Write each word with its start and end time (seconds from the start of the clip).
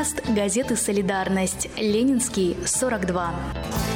подкаст 0.00 0.26
газеты 0.30 0.76
«Солидарность». 0.76 1.68
Ленинский, 1.76 2.56
42. 2.64 3.89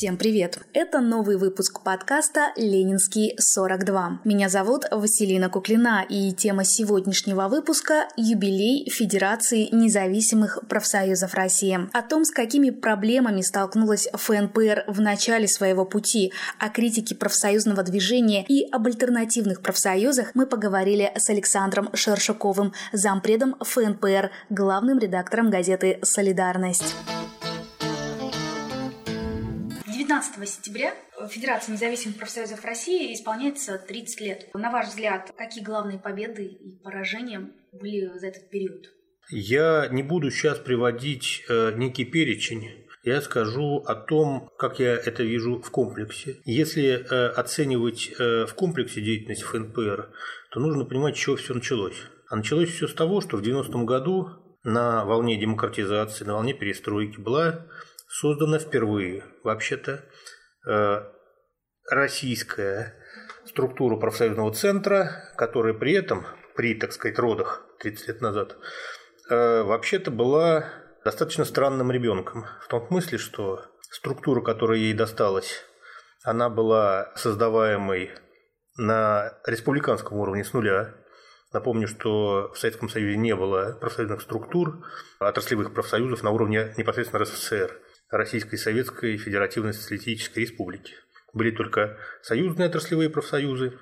Всем 0.00 0.16
привет! 0.16 0.58
Это 0.72 1.00
новый 1.00 1.36
выпуск 1.36 1.82
подкаста 1.82 2.54
«Ленинский 2.56 3.36
42». 3.36 4.20
Меня 4.24 4.48
зовут 4.48 4.84
Василина 4.90 5.50
Куклина, 5.50 6.06
и 6.08 6.32
тема 6.32 6.64
сегодняшнего 6.64 7.48
выпуска– 7.48 8.08
юбилей 8.16 8.88
Федерации 8.88 9.68
независимых 9.70 10.60
профсоюзов 10.70 11.34
России. 11.34 11.78
О 11.92 12.00
том, 12.00 12.24
с 12.24 12.30
какими 12.30 12.70
проблемами 12.70 13.42
столкнулась 13.42 14.08
ФНПР 14.14 14.84
в 14.86 15.02
начале 15.02 15.46
своего 15.46 15.84
пути, 15.84 16.32
о 16.58 16.70
критике 16.70 17.14
профсоюзного 17.14 17.82
движения 17.82 18.46
и 18.48 18.66
об 18.72 18.86
альтернативных 18.86 19.60
профсоюзах 19.60 20.30
мы 20.32 20.46
поговорили 20.46 21.12
с 21.14 21.28
Александром 21.28 21.90
Шершаковым, 21.92 22.72
зампредом 22.94 23.54
ФНПР, 23.60 24.30
главным 24.48 24.98
редактором 24.98 25.50
газеты 25.50 25.98
«Солидарность». 26.02 26.96
19 30.10 30.48
сентября 30.48 30.92
Федерации 31.28 31.70
независимых 31.70 32.16
профсоюзов 32.16 32.64
России 32.64 33.14
исполняется 33.14 33.78
30 33.78 34.20
лет. 34.20 34.48
На 34.54 34.72
ваш 34.72 34.88
взгляд, 34.88 35.32
какие 35.38 35.62
главные 35.62 36.00
победы 36.00 36.46
и 36.46 36.82
поражения 36.82 37.48
были 37.72 38.18
за 38.18 38.26
этот 38.26 38.50
период? 38.50 38.86
Я 39.30 39.86
не 39.88 40.02
буду 40.02 40.32
сейчас 40.32 40.58
приводить 40.58 41.44
э, 41.48 41.74
некий 41.76 42.04
перечень. 42.04 42.88
Я 43.04 43.20
скажу 43.20 43.84
о 43.86 43.94
том, 43.94 44.50
как 44.58 44.80
я 44.80 44.94
это 44.94 45.22
вижу 45.22 45.62
в 45.62 45.70
комплексе. 45.70 46.38
Если 46.44 46.88
э, 46.88 47.28
оценивать 47.28 48.10
э, 48.18 48.46
в 48.46 48.54
комплексе 48.54 49.00
деятельность 49.00 49.42
ФНПР, 49.42 50.10
то 50.50 50.58
нужно 50.58 50.86
понимать, 50.86 51.16
с 51.16 51.20
чего 51.20 51.36
все 51.36 51.54
началось. 51.54 52.02
А 52.28 52.34
началось 52.34 52.70
все 52.70 52.88
с 52.88 52.94
того, 52.94 53.20
что 53.20 53.36
в 53.36 53.42
90-м 53.42 53.86
году 53.86 54.30
на 54.64 55.04
волне 55.04 55.38
демократизации, 55.38 56.24
на 56.24 56.34
волне 56.34 56.52
перестройки 56.52 57.20
была 57.20 57.66
создана 58.10 58.58
впервые, 58.58 59.24
вообще-то, 59.44 60.04
э, 60.68 61.04
российская 61.88 62.94
структура 63.46 63.96
профсоюзного 63.96 64.52
центра, 64.52 65.32
которая 65.36 65.74
при 65.74 65.92
этом, 65.92 66.26
при, 66.56 66.74
так 66.74 66.92
сказать, 66.92 67.18
родах 67.18 67.64
30 67.78 68.08
лет 68.08 68.20
назад, 68.20 68.56
э, 69.30 69.62
вообще-то 69.62 70.10
была 70.10 70.66
достаточно 71.04 71.44
странным 71.44 71.92
ребенком. 71.92 72.46
В 72.60 72.68
том 72.68 72.86
смысле, 72.88 73.18
что 73.18 73.64
структура, 73.90 74.42
которая 74.42 74.78
ей 74.78 74.92
досталась, 74.92 75.64
она 76.24 76.50
была 76.50 77.12
создаваемой 77.14 78.10
на 78.76 79.38
республиканском 79.46 80.18
уровне 80.18 80.44
с 80.44 80.52
нуля. 80.52 80.94
Напомню, 81.52 81.88
что 81.88 82.52
в 82.52 82.58
Советском 82.58 82.88
Союзе 82.88 83.16
не 83.16 83.34
было 83.34 83.76
профсоюзных 83.80 84.20
структур, 84.20 84.84
отраслевых 85.18 85.72
профсоюзов 85.72 86.22
на 86.22 86.30
уровне 86.30 86.74
непосредственно 86.76 87.22
РСФСР. 87.22 87.80
Российской 88.10 88.56
Советской 88.56 89.16
Федеративной 89.16 89.72
Социалистической 89.72 90.40
Республики. 90.40 90.94
Были 91.32 91.50
только 91.50 91.96
союзные 92.22 92.68
отраслевые 92.68 93.08
профсоюзы, 93.08 93.78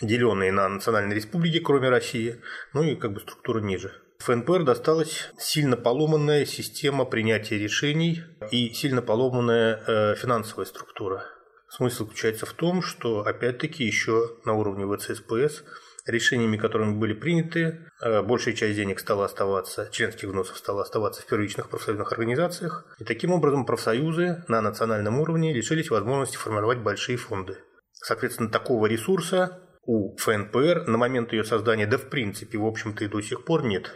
деленные 0.00 0.52
на 0.52 0.68
национальные 0.68 1.16
республики, 1.16 1.60
кроме 1.60 1.88
России, 1.90 2.40
ну 2.72 2.82
и 2.82 2.96
как 2.96 3.12
бы 3.12 3.20
структура 3.20 3.60
ниже. 3.60 3.92
ФНПР 4.20 4.64
досталась 4.64 5.30
сильно 5.38 5.76
поломанная 5.76 6.44
система 6.44 7.04
принятия 7.06 7.58
решений 7.58 8.22
и 8.50 8.70
сильно 8.70 9.00
поломанная 9.00 9.82
э, 9.86 10.14
финансовая 10.16 10.66
структура. 10.66 11.24
Смысл 11.68 12.04
заключается 12.04 12.46
в 12.46 12.52
том, 12.52 12.82
что 12.82 13.20
опять-таки 13.24 13.84
еще 13.84 14.36
на 14.44 14.54
уровне 14.54 14.84
ВЦСПС 14.84 15.64
решениями, 16.06 16.56
которыми 16.56 16.94
были 16.94 17.14
приняты, 17.14 17.86
э, 18.00 18.22
большая 18.22 18.54
часть 18.54 18.76
денег 18.76 19.00
стала 19.00 19.24
оставаться, 19.24 19.88
членских 19.90 20.28
взносов 20.28 20.58
стала 20.58 20.82
оставаться 20.82 21.22
в 21.22 21.26
первичных 21.26 21.68
профсоюзных 21.68 22.12
организациях. 22.12 22.84
И 22.98 23.04
таким 23.04 23.32
образом 23.32 23.66
профсоюзы 23.66 24.44
на 24.48 24.60
национальном 24.60 25.20
уровне 25.20 25.52
лишились 25.52 25.90
возможности 25.90 26.36
формировать 26.36 26.78
большие 26.78 27.16
фонды. 27.18 27.58
Соответственно, 27.92 28.50
такого 28.50 28.86
ресурса 28.86 29.60
у 29.84 30.16
ФНПР 30.16 30.84
на 30.86 30.98
момент 30.98 31.32
ее 31.32 31.44
создания, 31.44 31.86
да 31.86 31.98
в 31.98 32.08
принципе, 32.08 32.58
в 32.58 32.66
общем-то 32.66 33.04
и 33.04 33.08
до 33.08 33.20
сих 33.20 33.44
пор 33.44 33.64
нет. 33.64 33.92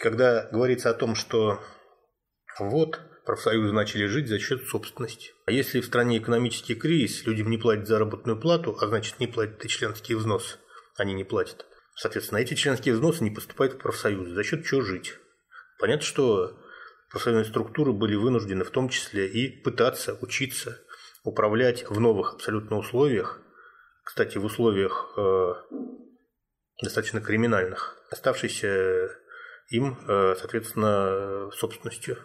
Когда 0.00 0.48
говорится 0.50 0.90
о 0.90 0.94
том, 0.94 1.14
что 1.14 1.60
вот 2.58 3.00
профсоюзы 3.24 3.72
начали 3.72 4.06
жить 4.06 4.28
за 4.28 4.38
счет 4.38 4.66
собственности. 4.66 5.32
А 5.46 5.52
если 5.52 5.80
в 5.80 5.86
стране 5.86 6.18
экономический 6.18 6.74
кризис, 6.74 7.26
людям 7.26 7.50
не 7.50 7.58
платят 7.58 7.88
заработную 7.88 8.40
плату, 8.40 8.76
а 8.80 8.86
значит 8.86 9.18
не 9.20 9.26
платят 9.26 9.64
и 9.64 9.68
членские 9.68 10.16
взносы, 10.16 10.58
они 10.96 11.14
не 11.14 11.24
платят. 11.24 11.66
Соответственно, 11.94 12.38
эти 12.38 12.54
членские 12.54 12.94
взносы 12.94 13.24
не 13.24 13.30
поступают 13.30 13.74
в 13.74 13.78
профсоюзы. 13.78 14.34
За 14.34 14.44
счет 14.44 14.66
чего 14.66 14.82
жить? 14.82 15.14
Понятно, 15.78 16.04
что 16.04 16.58
профсоюзные 17.10 17.44
структуры 17.44 17.92
были 17.92 18.14
вынуждены 18.16 18.64
в 18.64 18.70
том 18.70 18.88
числе 18.88 19.26
и 19.28 19.48
пытаться 19.62 20.18
учиться 20.20 20.78
управлять 21.24 21.88
в 21.88 21.98
новых 21.98 22.34
абсолютно 22.34 22.76
условиях, 22.78 23.40
кстати, 24.04 24.38
в 24.38 24.44
условиях 24.44 25.12
э, 25.16 25.54
достаточно 26.82 27.20
криминальных, 27.20 27.96
оставшейся 28.10 29.10
им, 29.70 29.98
э, 30.06 30.36
соответственно, 30.38 31.50
собственностью. 31.52 32.18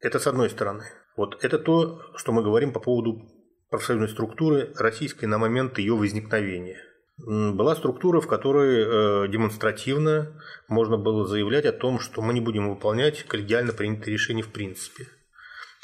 Это 0.00 0.18
с 0.18 0.26
одной 0.26 0.48
стороны. 0.48 0.84
Вот 1.16 1.44
это 1.44 1.58
то, 1.58 2.00
что 2.16 2.32
мы 2.32 2.42
говорим 2.42 2.72
по 2.72 2.80
поводу 2.80 3.28
профсоюзной 3.68 4.08
структуры 4.08 4.72
российской 4.76 5.26
на 5.26 5.38
момент 5.38 5.78
ее 5.78 5.94
возникновения 5.94 6.87
была 7.18 7.74
структура, 7.74 8.20
в 8.20 8.28
которой 8.28 9.24
э, 9.24 9.28
демонстративно 9.28 10.40
можно 10.68 10.96
было 10.96 11.26
заявлять 11.26 11.66
о 11.66 11.72
том, 11.72 11.98
что 11.98 12.22
мы 12.22 12.32
не 12.32 12.40
будем 12.40 12.68
выполнять 12.68 13.24
коллегиально 13.24 13.72
принятые 13.72 14.12
решения 14.12 14.42
в 14.42 14.52
принципе. 14.52 15.08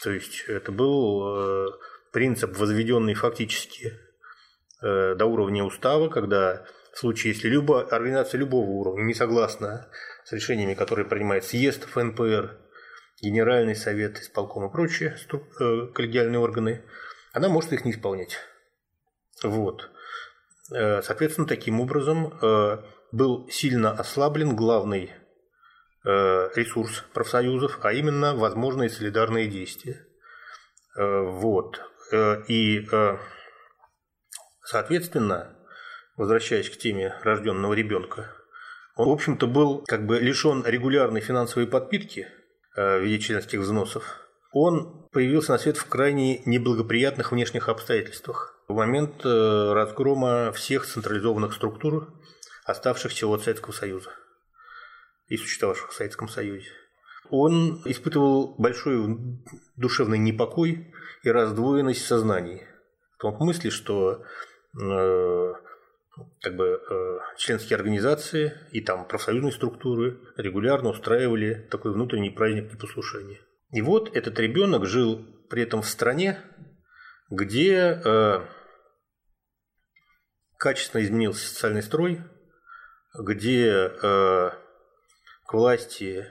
То 0.02 0.12
есть 0.12 0.44
это 0.46 0.70
был 0.70 1.26
э, 1.26 1.66
принцип, 2.12 2.56
возведенный 2.56 3.14
фактически 3.14 3.98
э, 4.80 5.14
до 5.16 5.26
уровня 5.26 5.64
устава, 5.64 6.08
когда 6.08 6.66
в 6.92 6.98
случае, 6.98 7.32
если 7.32 7.48
любая 7.48 7.84
организация 7.84 8.38
любого 8.38 8.70
уровня 8.70 9.02
не 9.02 9.14
согласна 9.14 9.88
с 10.24 10.32
решениями, 10.32 10.74
которые 10.74 11.06
принимает 11.06 11.44
съезд 11.44 11.84
ФНПР, 11.84 12.58
Генеральный 13.22 13.74
совет, 13.74 14.18
исполком 14.18 14.66
и 14.66 14.72
прочие 14.72 15.16
коллегиальные 15.94 16.38
органы, 16.38 16.82
она 17.32 17.48
может 17.48 17.72
их 17.72 17.84
не 17.84 17.92
исполнять. 17.92 18.38
Вот. 19.42 19.90
Э, 20.72 21.02
соответственно, 21.02 21.46
таким 21.46 21.80
образом 21.80 22.38
э, 22.40 22.78
был 23.12 23.48
сильно 23.50 23.90
ослаблен 23.92 24.56
главный 24.56 25.10
э, 26.04 26.48
ресурс 26.54 27.04
профсоюзов, 27.12 27.78
а 27.82 27.92
именно 27.92 28.34
возможные 28.34 28.88
солидарные 28.88 29.48
действия. 29.48 30.06
Вот. 30.96 31.80
И, 32.46 32.86
соответственно, 34.62 35.56
возвращаясь 36.16 36.70
к 36.70 36.76
теме 36.76 37.16
рожденного 37.24 37.74
ребенка, 37.74 38.30
он, 38.94 39.08
в 39.08 39.10
общем-то, 39.10 39.48
был 39.48 39.82
как 39.82 40.06
бы 40.06 40.20
лишен 40.20 40.64
регулярной 40.64 41.20
финансовой 41.20 41.66
подпитки 41.66 42.28
в 42.76 43.00
виде 43.00 43.18
членских 43.18 43.58
взносов. 43.58 44.20
Он 44.52 45.08
появился 45.10 45.50
на 45.50 45.58
свет 45.58 45.78
в 45.78 45.88
крайне 45.88 46.44
неблагоприятных 46.44 47.32
внешних 47.32 47.68
обстоятельствах 47.68 48.53
в 48.68 48.74
момент 48.74 49.24
э, 49.24 49.72
разгрома 49.72 50.52
всех 50.52 50.86
централизованных 50.86 51.52
структур, 51.54 52.14
оставшихся 52.64 53.26
от 53.26 53.42
Советского 53.42 53.72
Союза 53.72 54.10
и 55.28 55.36
существовавших 55.36 55.90
в 55.90 55.94
Советском 55.94 56.28
Союзе. 56.28 56.70
Он 57.30 57.82
испытывал 57.84 58.54
большой 58.58 59.18
душевный 59.76 60.18
непокой 60.18 60.92
и 61.22 61.30
раздвоенность 61.30 62.06
сознаний. 62.06 62.62
В 63.16 63.22
том 63.22 63.36
смысле, 63.36 63.70
что 63.70 64.22
э, 64.80 65.52
как 66.40 66.56
бы 66.56 66.80
э, 66.88 67.18
членские 67.38 67.76
организации 67.76 68.52
и 68.70 68.80
там 68.80 69.06
профсоюзные 69.06 69.52
структуры 69.52 70.20
регулярно 70.36 70.90
устраивали 70.90 71.66
такой 71.70 71.92
внутренний 71.92 72.30
праздник 72.30 72.72
непослушания. 72.72 73.40
И 73.72 73.80
вот 73.82 74.14
этот 74.14 74.38
ребенок 74.38 74.86
жил 74.86 75.24
при 75.48 75.62
этом 75.62 75.82
в 75.82 75.86
стране, 75.86 76.38
где 77.30 78.00
э, 78.04 78.46
качественно 80.58 81.02
изменился 81.02 81.48
социальный 81.48 81.82
строй, 81.82 82.20
где 83.18 83.68
э, 83.68 84.50
к 85.46 85.52
власти 85.52 86.26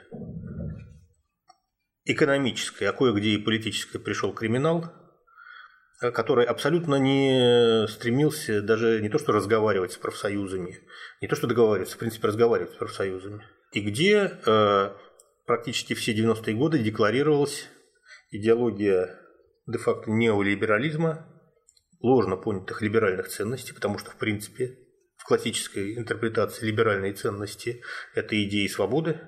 экономической, 2.06 2.86
а 2.86 2.94
кое-где 2.94 3.30
и 3.30 3.38
политической 3.38 4.00
пришел 4.00 4.34
криминал, 4.34 4.92
э, 6.02 6.12
который 6.12 6.46
абсолютно 6.46 6.96
не 6.96 7.88
стремился 7.88 8.62
даже 8.62 9.02
не 9.02 9.10
то 9.10 9.18
что 9.18 9.32
разговаривать 9.32 9.94
с 9.94 9.98
профсоюзами, 9.98 10.80
не 11.22 11.28
то 11.28 11.36
что 11.36 11.48
договариваться, 11.48 11.96
в 11.96 12.00
принципе, 12.00 12.28
разговаривать 12.28 12.74
с 12.74 12.78
профсоюзами, 12.78 13.48
и 13.72 13.82
где 13.82 14.40
э, 14.46 14.90
практически 15.46 15.94
все 15.94 16.14
90-е 16.14 16.56
годы 16.56 16.80
декларировалась 16.80 17.68
идеология 18.32 19.23
де-факто 19.66 20.12
неолиберализма, 20.12 21.28
ложно 22.02 22.38
понятых 22.38 22.82
либеральных 22.82 23.30
ценностей, 23.30 23.74
потому 23.74 23.98
что, 23.98 24.12
в 24.12 24.16
принципе, 24.16 24.78
в 25.18 25.26
классической 25.26 25.98
интерпретации 25.98 26.66
либеральной 26.66 27.14
ценности– 27.14 27.82
это 28.16 28.42
идеи 28.44 28.68
свободы 28.68 29.22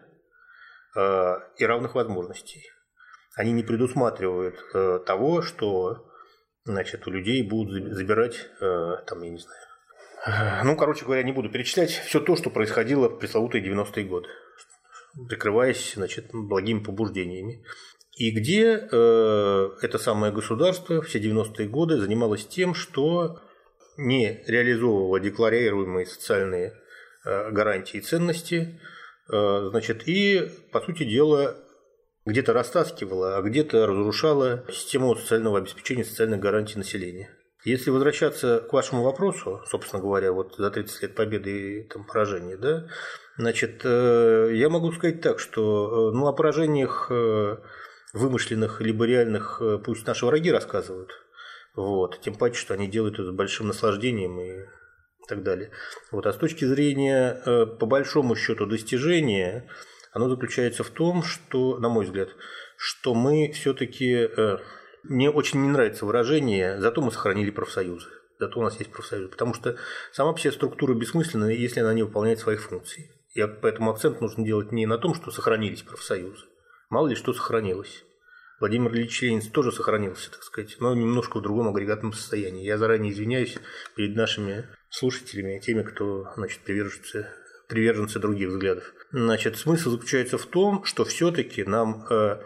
э, 0.96 1.36
и 1.58 1.66
равных 1.66 1.96
возможностей. 1.96 2.64
Они 3.36 3.52
не 3.52 3.64
предусматривают 3.64 4.56
э, 4.74 5.00
того, 5.06 5.42
что 5.42 6.12
значит, 6.66 7.08
у 7.08 7.12
людей 7.12 7.44
будут 7.44 7.94
забирать, 7.94 8.50
э, 8.60 8.96
там, 9.06 9.22
я 9.22 9.30
не 9.30 9.38
знаю, 9.38 9.66
ну, 10.64 10.76
короче 10.76 11.06
говоря, 11.06 11.22
не 11.22 11.32
буду 11.32 11.52
перечислять 11.52 11.92
все 11.92 12.20
то, 12.20 12.36
что 12.36 12.50
происходило 12.50 13.10
в 13.10 13.20
пресловутые 13.20 13.64
90-е 13.64 14.06
годы, 14.06 14.28
прикрываясь 15.30 15.94
значит, 15.94 16.32
благими 16.34 16.80
побуждениями. 16.80 17.64
И 18.15 18.31
где 18.31 18.88
э, 18.89 19.69
это 19.81 20.00
самое 20.00 20.31
государство 20.31 21.01
все 21.01 21.19
90-е 21.19 21.67
годы 21.67 21.97
занималось 21.97 22.45
тем, 22.45 22.73
что 22.73 23.41
не 23.97 24.41
реализовывала 24.47 25.19
декларируемые 25.19 26.06
социальные 26.06 26.73
э, 27.25 27.51
гарантии 27.51 27.97
и 27.97 28.01
ценности, 28.01 28.79
э, 29.29 29.67
значит, 29.69 30.07
и, 30.07 30.50
по 30.71 30.79
сути 30.79 31.03
дела, 31.03 31.57
где-то 32.25 32.53
растаскивала, 32.53 33.38
а 33.38 33.41
где-то 33.41 33.85
разрушала 33.85 34.63
систему 34.71 35.13
социального 35.15 35.57
обеспечения, 35.57 36.06
социальных 36.06 36.39
гарантий 36.39 36.77
населения. 36.77 37.29
Если 37.65 37.89
возвращаться 37.89 38.59
к 38.59 38.71
вашему 38.71 39.03
вопросу, 39.03 39.62
собственно 39.67 40.01
говоря, 40.01 40.31
вот 40.31 40.56
за 40.57 40.71
30 40.71 41.01
лет 41.01 41.15
победы 41.15 41.79
и 41.79 41.83
там, 41.83 42.06
поражения, 42.06 42.56
да, 42.56 42.88
значит, 43.38 43.81
э, 43.83 44.51
я 44.53 44.69
могу 44.69 44.94
сказать 44.94 45.19
так, 45.19 45.39
что 45.39 46.12
ну, 46.13 46.27
о 46.27 46.33
поражениях 46.33 47.12
вымышленных 48.15 48.81
либо 48.81 49.06
реальных 49.06 49.62
пусть 49.83 50.07
наши 50.07 50.25
враги 50.25 50.51
рассказывают– 50.51 51.12
вот. 51.75 52.21
Тем 52.21 52.35
паче, 52.35 52.57
что 52.57 52.73
они 52.73 52.88
делают 52.88 53.15
это 53.15 53.25
с 53.25 53.31
большим 53.31 53.67
наслаждением 53.67 54.39
и 54.39 54.65
так 55.27 55.44
далее. 55.44 55.71
Вот. 56.12 56.25
А 56.25 56.33
с 56.33 56.38
точки 56.38 56.65
зрения, 56.65 57.41
э, 57.45 57.65
по 57.65 57.85
большому 57.85 58.35
счету, 58.35 58.65
достижения, 58.65 59.67
оно 60.13 60.29
заключается 60.29 60.83
в 60.83 60.89
том, 60.89 61.23
что, 61.23 61.77
на 61.77 61.89
мой 61.89 62.06
взгляд, 62.06 62.29
что 62.77 63.13
мы 63.13 63.51
все-таки... 63.53 64.29
Э, 64.35 64.57
мне 65.03 65.29
очень 65.29 65.62
не 65.62 65.69
нравится 65.69 66.03
выражение 66.03 66.79
«зато 66.79 67.00
мы 67.00 67.12
сохранили 67.12 67.51
профсоюзы». 67.51 68.09
Зато 68.39 68.59
у 68.59 68.63
нас 68.63 68.79
есть 68.79 68.91
профсоюзы. 68.91 69.29
Потому 69.29 69.53
что 69.53 69.75
сама 70.12 70.33
вся 70.33 70.51
структура 70.51 70.95
бессмысленна, 70.95 71.50
если 71.51 71.81
она 71.81 71.94
не 71.94 72.01
выполняет 72.01 72.39
своих 72.39 72.62
функций. 72.62 73.12
И 73.33 73.45
поэтому 73.45 73.91
акцент 73.91 74.19
нужно 74.21 74.44
делать 74.44 74.71
не 74.71 74.85
на 74.85 74.97
том, 74.97 75.13
что 75.13 75.29
сохранились 75.29 75.83
профсоюзы. 75.83 76.45
Мало 76.90 77.08
ли 77.08 77.16
что 77.16 77.34
сохранилось. 77.34 78.04
Владимир 78.60 78.94
Ильич 78.94 79.22
Ленин 79.22 79.42
тоже 79.52 79.72
сохранился, 79.72 80.32
так 80.32 80.44
сказать, 80.44 80.78
но 80.80 80.96
немножко 80.96 81.40
в 81.40 81.42
другом 81.42 81.68
агрегатном 81.68 82.14
состоянии. 82.14 82.64
Я 82.64 82.78
заранее 82.78 83.12
извиняюсь 83.12 83.58
перед 83.96 84.16
нашими 84.16 84.70
слушателями, 84.90 85.60
теми, 85.60 85.84
кто 85.84 86.32
значит, 86.38 86.62
приверженцы, 86.62 87.28
приверженцы 87.68 88.20
других 88.20 88.50
взглядов. 88.50 88.94
Значит, 89.12 89.58
смысл 89.58 89.92
заключается 89.92 90.38
в 90.38 90.46
том, 90.46 90.86
что 90.86 91.04
все-таки 91.04 91.66
нам, 91.66 92.06
э, 92.10 92.42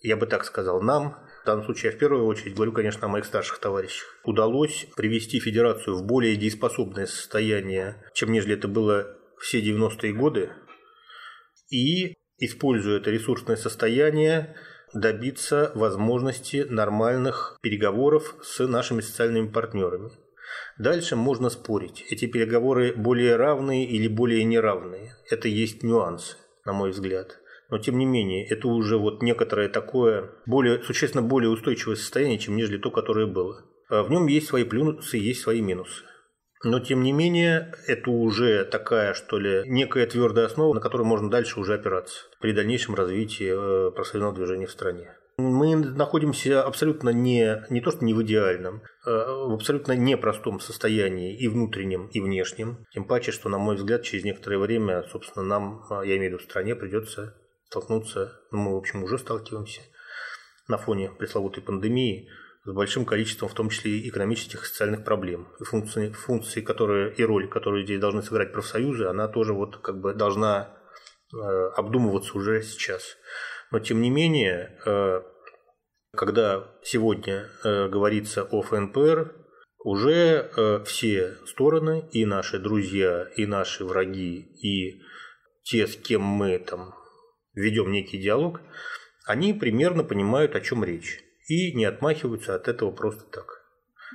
я 0.00 0.16
бы 0.16 0.26
так 0.26 0.44
сказал, 0.44 0.82
нам, 0.82 1.16
в 1.42 1.46
данном 1.46 1.64
случае 1.64 1.90
я 1.90 1.96
в 1.96 1.98
первую 1.98 2.26
очередь 2.26 2.54
говорю, 2.54 2.72
конечно, 2.72 3.06
о 3.06 3.10
моих 3.10 3.24
старших 3.24 3.58
товарищах, 3.58 4.06
удалось 4.24 4.86
привести 4.94 5.40
федерацию 5.40 5.96
в 5.96 6.04
более 6.04 6.36
дееспособное 6.36 7.06
состояние, 7.06 8.04
чем 8.14 8.30
нежели 8.30 8.54
это 8.54 8.68
было 8.68 9.16
все 9.40 9.60
90-е 9.60 10.12
годы, 10.12 10.50
и, 11.70 12.14
используя 12.44 12.98
это 12.98 13.10
ресурсное 13.10 13.56
состояние, 13.56 14.54
добиться 14.92 15.72
возможности 15.74 16.66
нормальных 16.68 17.56
переговоров 17.62 18.34
с 18.42 18.66
нашими 18.66 19.00
социальными 19.00 19.48
партнерами. 19.48 20.10
Дальше 20.78 21.16
можно 21.16 21.48
спорить, 21.50 22.04
эти 22.10 22.26
переговоры 22.26 22.94
более 22.94 23.36
равные 23.36 23.86
или 23.86 24.08
более 24.08 24.44
неравные. 24.44 25.16
Это 25.30 25.48
есть 25.48 25.82
нюансы, 25.82 26.36
на 26.64 26.72
мой 26.72 26.90
взгляд. 26.90 27.38
Но 27.70 27.78
тем 27.78 27.96
не 27.98 28.04
менее, 28.04 28.46
это 28.46 28.68
уже 28.68 28.98
вот 28.98 29.22
некоторое 29.22 29.68
такое, 29.68 30.30
более, 30.44 30.82
существенно 30.82 31.22
более 31.22 31.50
устойчивое 31.50 31.96
состояние, 31.96 32.38
чем 32.38 32.56
нежели 32.56 32.76
то, 32.76 32.90
которое 32.90 33.26
было. 33.26 33.64
А 33.88 34.02
в 34.02 34.10
нем 34.10 34.26
есть 34.26 34.48
свои 34.48 34.64
плюсы, 34.64 35.16
есть 35.16 35.40
свои 35.40 35.62
минусы. 35.62 36.04
Но, 36.64 36.78
тем 36.78 37.02
не 37.02 37.12
менее, 37.12 37.72
это 37.86 38.10
уже 38.10 38.64
такая, 38.64 39.14
что 39.14 39.38
ли, 39.38 39.62
некая 39.66 40.06
твердая 40.06 40.46
основа, 40.46 40.74
на 40.74 40.80
которую 40.80 41.06
можно 41.06 41.28
дальше 41.28 41.58
уже 41.58 41.74
опираться 41.74 42.26
при 42.40 42.52
дальнейшем 42.52 42.94
развитии 42.94 43.50
э, 43.50 43.90
профсоюзного 43.90 44.34
движения 44.34 44.66
в 44.66 44.70
стране. 44.70 45.16
Мы 45.38 45.74
находимся 45.76 46.62
абсолютно 46.62 47.08
не, 47.08 47.64
не 47.70 47.80
то 47.80 47.90
что 47.90 48.04
не 48.04 48.14
в 48.14 48.22
идеальном, 48.22 48.82
а 49.04 49.46
в 49.48 49.54
абсолютно 49.54 49.92
непростом 49.92 50.60
состоянии 50.60 51.36
и 51.36 51.48
внутреннем, 51.48 52.08
и 52.08 52.20
внешнем. 52.20 52.86
Тем 52.92 53.06
паче, 53.06 53.32
что, 53.32 53.48
на 53.48 53.58
мой 53.58 53.76
взгляд, 53.76 54.02
через 54.02 54.24
некоторое 54.24 54.58
время, 54.58 55.02
собственно, 55.10 55.44
нам, 55.44 55.84
а, 55.90 56.04
я 56.04 56.16
имею 56.16 56.32
в 56.32 56.34
виду 56.34 56.38
в 56.38 56.50
стране, 56.50 56.76
придется 56.76 57.34
столкнуться, 57.70 58.40
ну, 58.52 58.58
мы, 58.58 58.74
в 58.74 58.76
общем, 58.76 59.02
уже 59.02 59.18
сталкиваемся 59.18 59.80
на 60.68 60.76
фоне 60.78 61.10
пресловутой 61.18 61.62
пандемии– 61.62 62.28
с 62.64 62.72
большим 62.72 63.04
количеством, 63.04 63.48
в 63.48 63.54
том 63.54 63.70
числе 63.70 63.98
и 63.98 64.08
экономических 64.08 64.62
и 64.62 64.66
социальных 64.66 65.04
проблем. 65.04 65.48
И 65.60 65.64
функции, 65.64 66.10
функции 66.10 66.60
которые, 66.60 67.12
и 67.14 67.24
роль, 67.24 67.48
которую 67.48 67.84
здесь 67.84 68.00
должны 68.00 68.22
сыграть 68.22 68.52
профсоюзы, 68.52 69.06
она 69.06 69.28
тоже 69.28 69.52
вот 69.52 69.78
как 69.78 70.00
бы 70.00 70.14
должна 70.14 70.70
э, 71.32 71.36
обдумываться 71.76 72.36
уже 72.38 72.62
сейчас. 72.62 73.16
Но 73.72 73.80
тем 73.80 74.00
не 74.00 74.10
менее, 74.10 74.78
э, 74.86 75.22
когда 76.14 76.68
сегодня 76.84 77.48
э, 77.64 77.88
говорится 77.88 78.44
о 78.44 78.62
ФНПР, 78.62 79.36
уже 79.84 80.82
все 80.86 81.38
стороны, 81.44 82.08
и 82.12 82.24
наши 82.24 82.60
друзья, 82.60 83.28
и 83.34 83.46
наши 83.46 83.84
враги, 83.84 84.38
и 84.62 85.02
те, 85.64 85.88
с 85.88 85.96
кем 85.96 86.22
мы 86.22 86.60
там 86.60 86.94
ведем 87.54 87.90
некий 87.90 88.18
диалог, 88.18 88.60
они 89.26 89.52
примерно 89.52 90.04
понимают, 90.04 90.54
о 90.54 90.60
чем 90.60 90.84
речь 90.84 91.24
и 91.48 91.72
не 91.74 91.84
отмахиваются 91.84 92.54
от 92.54 92.68
этого 92.68 92.90
просто 92.90 93.24
так. 93.24 93.62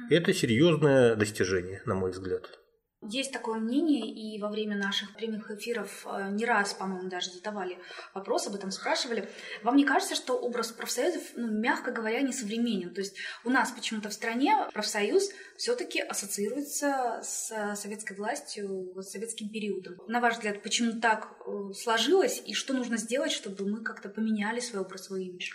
Это 0.09 0.33
серьезное 0.33 1.15
достижение, 1.15 1.81
на 1.85 1.95
мой 1.95 2.12
взгляд. 2.12 2.59
Есть 3.01 3.31
такое 3.31 3.59
мнение, 3.59 4.07
и 4.12 4.41
во 4.41 4.50
время 4.50 4.75
наших 4.75 5.13
прямых 5.15 5.51
эфиров 5.51 6.06
э, 6.07 6.29
не 6.31 6.45
раз, 6.45 6.74
по-моему, 6.74 7.09
даже 7.09 7.29
задавали 7.29 7.77
вопрос 8.15 8.47
об 8.47 8.56
этом, 8.56 8.71
спрашивали. 8.71 9.29
Вам 9.62 9.75
не 9.75 9.85
кажется, 9.85 10.15
что 10.15 10.33
образ 10.33 10.71
профсоюзов, 10.71 11.21
ну, 11.35 11.47
мягко 11.47 11.91
говоря, 11.91 12.21
не 12.21 12.33
современен? 12.33 12.95
То 12.95 13.01
есть 13.01 13.15
у 13.45 13.51
нас 13.51 13.71
почему-то 13.71 14.09
в 14.09 14.13
стране 14.13 14.68
профсоюз 14.73 15.30
все-таки 15.57 16.01
ассоциируется 16.01 17.19
с 17.21 17.75
советской 17.75 18.18
властью, 18.18 18.91
с 18.95 19.12
советским 19.12 19.50
периодом. 19.50 19.97
На 20.07 20.19
ваш 20.19 20.33
взгляд, 20.33 20.63
почему 20.63 20.99
так 20.99 21.37
э, 21.45 21.73
сложилось, 21.73 22.42
и 22.47 22.56
что 22.56 22.73
нужно 22.73 22.97
сделать, 22.97 23.31
чтобы 23.31 23.69
мы 23.69 23.83
как-то 23.83 24.09
поменяли 24.09 24.59
свой 24.59 24.81
образ, 24.81 25.06
свой 25.06 25.25
имидж? 25.25 25.51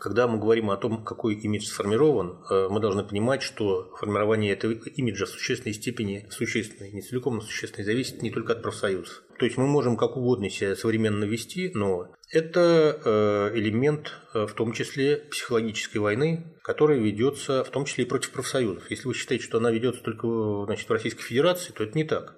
Когда 0.00 0.28
мы 0.28 0.38
говорим 0.38 0.70
о 0.70 0.76
том, 0.76 1.04
какой 1.04 1.34
имидж 1.34 1.66
сформирован, 1.66 2.44
э, 2.50 2.68
мы 2.70 2.78
должны 2.80 3.02
понимать, 3.02 3.42
что 3.42 3.90
формирование 3.96 4.52
этого 4.52 4.72
имиджа 4.72 5.26
в 5.26 5.30
существенной 5.30 5.74
степени, 5.74 6.28
существенной, 6.30 6.92
не 6.92 7.02
целиком, 7.02 7.36
но 7.36 7.40
существенной, 7.40 7.84
зависит 7.84 8.22
не 8.22 8.30
только 8.30 8.52
от 8.52 8.62
профсоюзов. 8.62 9.24
То 9.38 9.44
есть 9.44 9.56
мы 9.56 9.66
можем 9.66 9.96
как 9.96 10.16
угодно 10.16 10.50
себя 10.50 10.76
современно 10.76 11.24
вести, 11.24 11.72
но 11.74 12.14
это 12.32 13.00
э, 13.04 13.58
элемент 13.58 14.12
э, 14.34 14.46
в 14.46 14.52
том 14.52 14.72
числе 14.72 15.16
психологической 15.16 16.00
войны, 16.00 16.56
которая 16.62 16.98
ведется 16.98 17.64
в 17.64 17.70
том 17.70 17.84
числе 17.84 18.04
и 18.04 18.08
против 18.08 18.30
профсоюзов. 18.30 18.88
Если 18.90 19.08
вы 19.08 19.14
считаете, 19.14 19.44
что 19.44 19.58
она 19.58 19.72
ведется 19.72 20.02
только 20.02 20.64
значит, 20.66 20.88
в 20.88 20.92
Российской 20.92 21.22
Федерации, 21.22 21.72
то 21.72 21.82
это 21.82 21.98
не 21.98 22.04
так. 22.04 22.36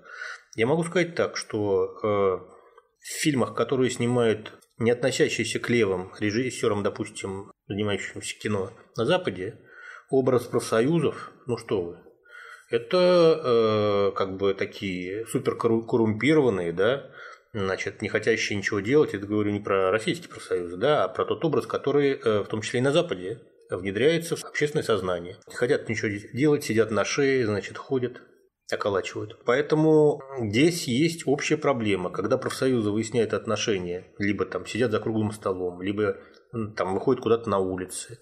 Я 0.57 0.67
могу 0.67 0.83
сказать 0.85 1.15
так, 1.15 1.37
что 1.37 1.97
в 2.03 3.23
фильмах, 3.23 3.55
которые 3.55 3.91
снимают 3.91 4.53
не 4.81 4.91
относящийся 4.91 5.61
к 5.61 5.69
левым 5.69 6.13
режиссерам, 6.19 6.83
допустим, 6.83 7.53
занимающимся 7.69 8.37
кино 8.39 8.73
на 8.97 9.05
Западе, 9.05 9.61
образ 10.09 10.45
профсоюзов, 10.47 11.31
ну 11.47 11.57
что 11.57 11.83
вы, 11.83 11.99
это 12.71 13.41
э, 13.45 14.17
как 14.17 14.37
бы 14.37 14.55
такие 14.55 15.27
супер 15.27 15.55
коррумпированные, 15.57 16.73
да, 16.73 17.11
значит, 17.53 18.01
не 18.01 18.09
хотящие 18.09 18.57
ничего 18.57 18.81
делать, 18.81 19.13
это 19.13 19.27
говорю 19.27 19.53
не 19.53 19.61
про 19.61 19.91
российские 19.91 20.31
профсоюзы, 20.31 20.77
да, 20.77 21.05
а 21.05 21.09
про 21.09 21.25
тот 21.27 21.45
образ, 21.45 21.67
который 21.67 22.13
э, 22.13 22.41
в 22.41 22.47
том 22.47 22.63
числе 22.63 22.81
и 22.81 22.83
на 22.83 22.93
Западе 22.93 23.41
внедряется 23.69 24.35
в 24.35 24.45
общественное 24.45 24.83
сознание. 24.83 25.37
Не 25.47 25.55
хотят 25.55 25.89
ничего 25.89 26.11
делать, 26.33 26.65
сидят 26.65 26.91
на 26.91 27.05
шее, 27.05 27.47
значит, 27.47 27.77
ходят 27.77 28.23
околачивают. 28.73 29.39
Поэтому 29.45 30.23
здесь 30.39 30.85
есть 30.89 31.27
общая 31.27 31.57
проблема, 31.57 32.11
когда 32.11 32.39
профсоюзы 32.39 32.91
выясняют 32.91 33.35
отношения, 33.35 34.13
либо 34.19 34.45
там 34.45 34.67
сидят 34.67 34.91
за 34.91 35.01
круглым 35.01 35.33
столом, 35.33 35.83
либо 35.83 36.17
там 36.77 36.95
выходят 36.95 37.23
куда-то 37.23 37.49
на 37.49 37.59
улицы. 37.59 38.19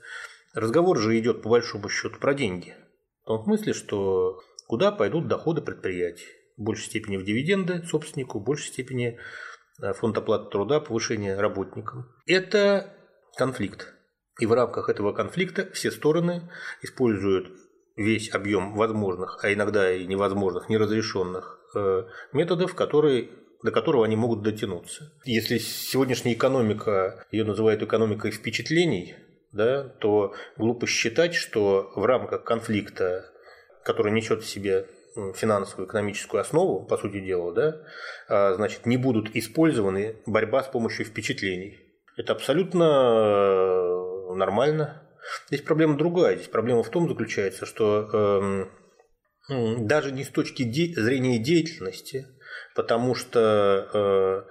Разговор 0.54 0.98
же 0.98 1.18
идет 1.18 1.42
по 1.42 1.50
большому 1.50 1.88
счету 1.88 2.18
про 2.18 2.34
деньги. 2.34 2.74
В 3.22 3.26
том 3.26 3.44
смысле, 3.44 3.72
что 3.72 4.40
куда 4.66 4.92
пойдут 4.92 5.28
доходы 5.28 5.60
предприятий. 5.60 6.26
В 6.56 6.62
большей 6.62 6.86
степени 6.86 7.16
в 7.16 7.24
дивиденды 7.24 7.84
собственнику, 7.84 8.40
в 8.40 8.44
большей 8.44 8.68
степени 8.68 9.18
э, 9.80 9.92
фонд 9.92 10.18
оплаты 10.18 10.50
труда, 10.50 10.80
повышение 10.80 11.38
работникам. 11.38 12.12
Это 12.26 12.94
конфликт. 13.36 13.94
И 14.40 14.46
в 14.46 14.52
рамках 14.52 14.88
этого 14.88 15.12
конфликта 15.12 15.70
все 15.72 15.90
стороны 15.90 16.50
используют 16.82 17.48
весь 17.98 18.32
объем 18.34 18.74
возможных, 18.74 19.38
а 19.42 19.52
иногда 19.52 19.92
и 19.92 20.06
невозможных, 20.06 20.68
неразрешенных 20.68 21.58
э, 21.74 22.04
методов, 22.32 22.74
которые 22.74 23.28
до 23.62 23.72
которого 23.72 24.04
они 24.04 24.14
могут 24.14 24.42
дотянуться. 24.42 25.12
Если 25.24 25.58
сегодняшняя 25.58 26.32
экономика, 26.34 27.26
ее 27.32 27.44
называют 27.44 27.82
экономикой 27.82 28.30
впечатлений, 28.30 29.16
да, 29.50 29.82
то 29.82 30.32
глупо 30.56 30.86
считать, 30.86 31.34
что 31.34 31.90
в 31.96 32.04
рамках 32.04 32.44
конфликта, 32.44 33.24
который 33.84 34.12
несет 34.12 34.42
в 34.44 34.48
себе 34.48 34.86
финансовую 35.34 35.88
экономическую 35.88 36.40
основу, 36.40 36.86
по 36.86 36.96
сути 36.96 37.18
дела, 37.20 37.52
да, 37.52 37.80
а, 38.28 38.54
значит, 38.54 38.86
не 38.86 38.96
будут 38.96 39.34
использованы 39.34 40.16
борьба 40.26 40.62
с 40.62 40.68
помощью 40.68 41.06
впечатлений. 41.06 41.80
Это 42.16 42.32
абсолютно 42.32 42.84
э, 42.84 44.34
нормально. 44.34 45.02
Здесь 45.48 45.62
проблема 45.62 45.96
другая. 45.96 46.36
Здесь 46.36 46.48
проблема 46.48 46.82
в 46.82 46.90
том 46.90 47.08
заключается, 47.08 47.66
что 47.66 48.68
э, 49.48 49.78
даже 49.78 50.12
не 50.12 50.24
с 50.24 50.28
точки 50.28 50.62
де- 50.62 50.94
зрения 50.94 51.38
деятельности, 51.38 52.26
потому 52.74 53.14
что, 53.14 53.88
э, 53.92 54.50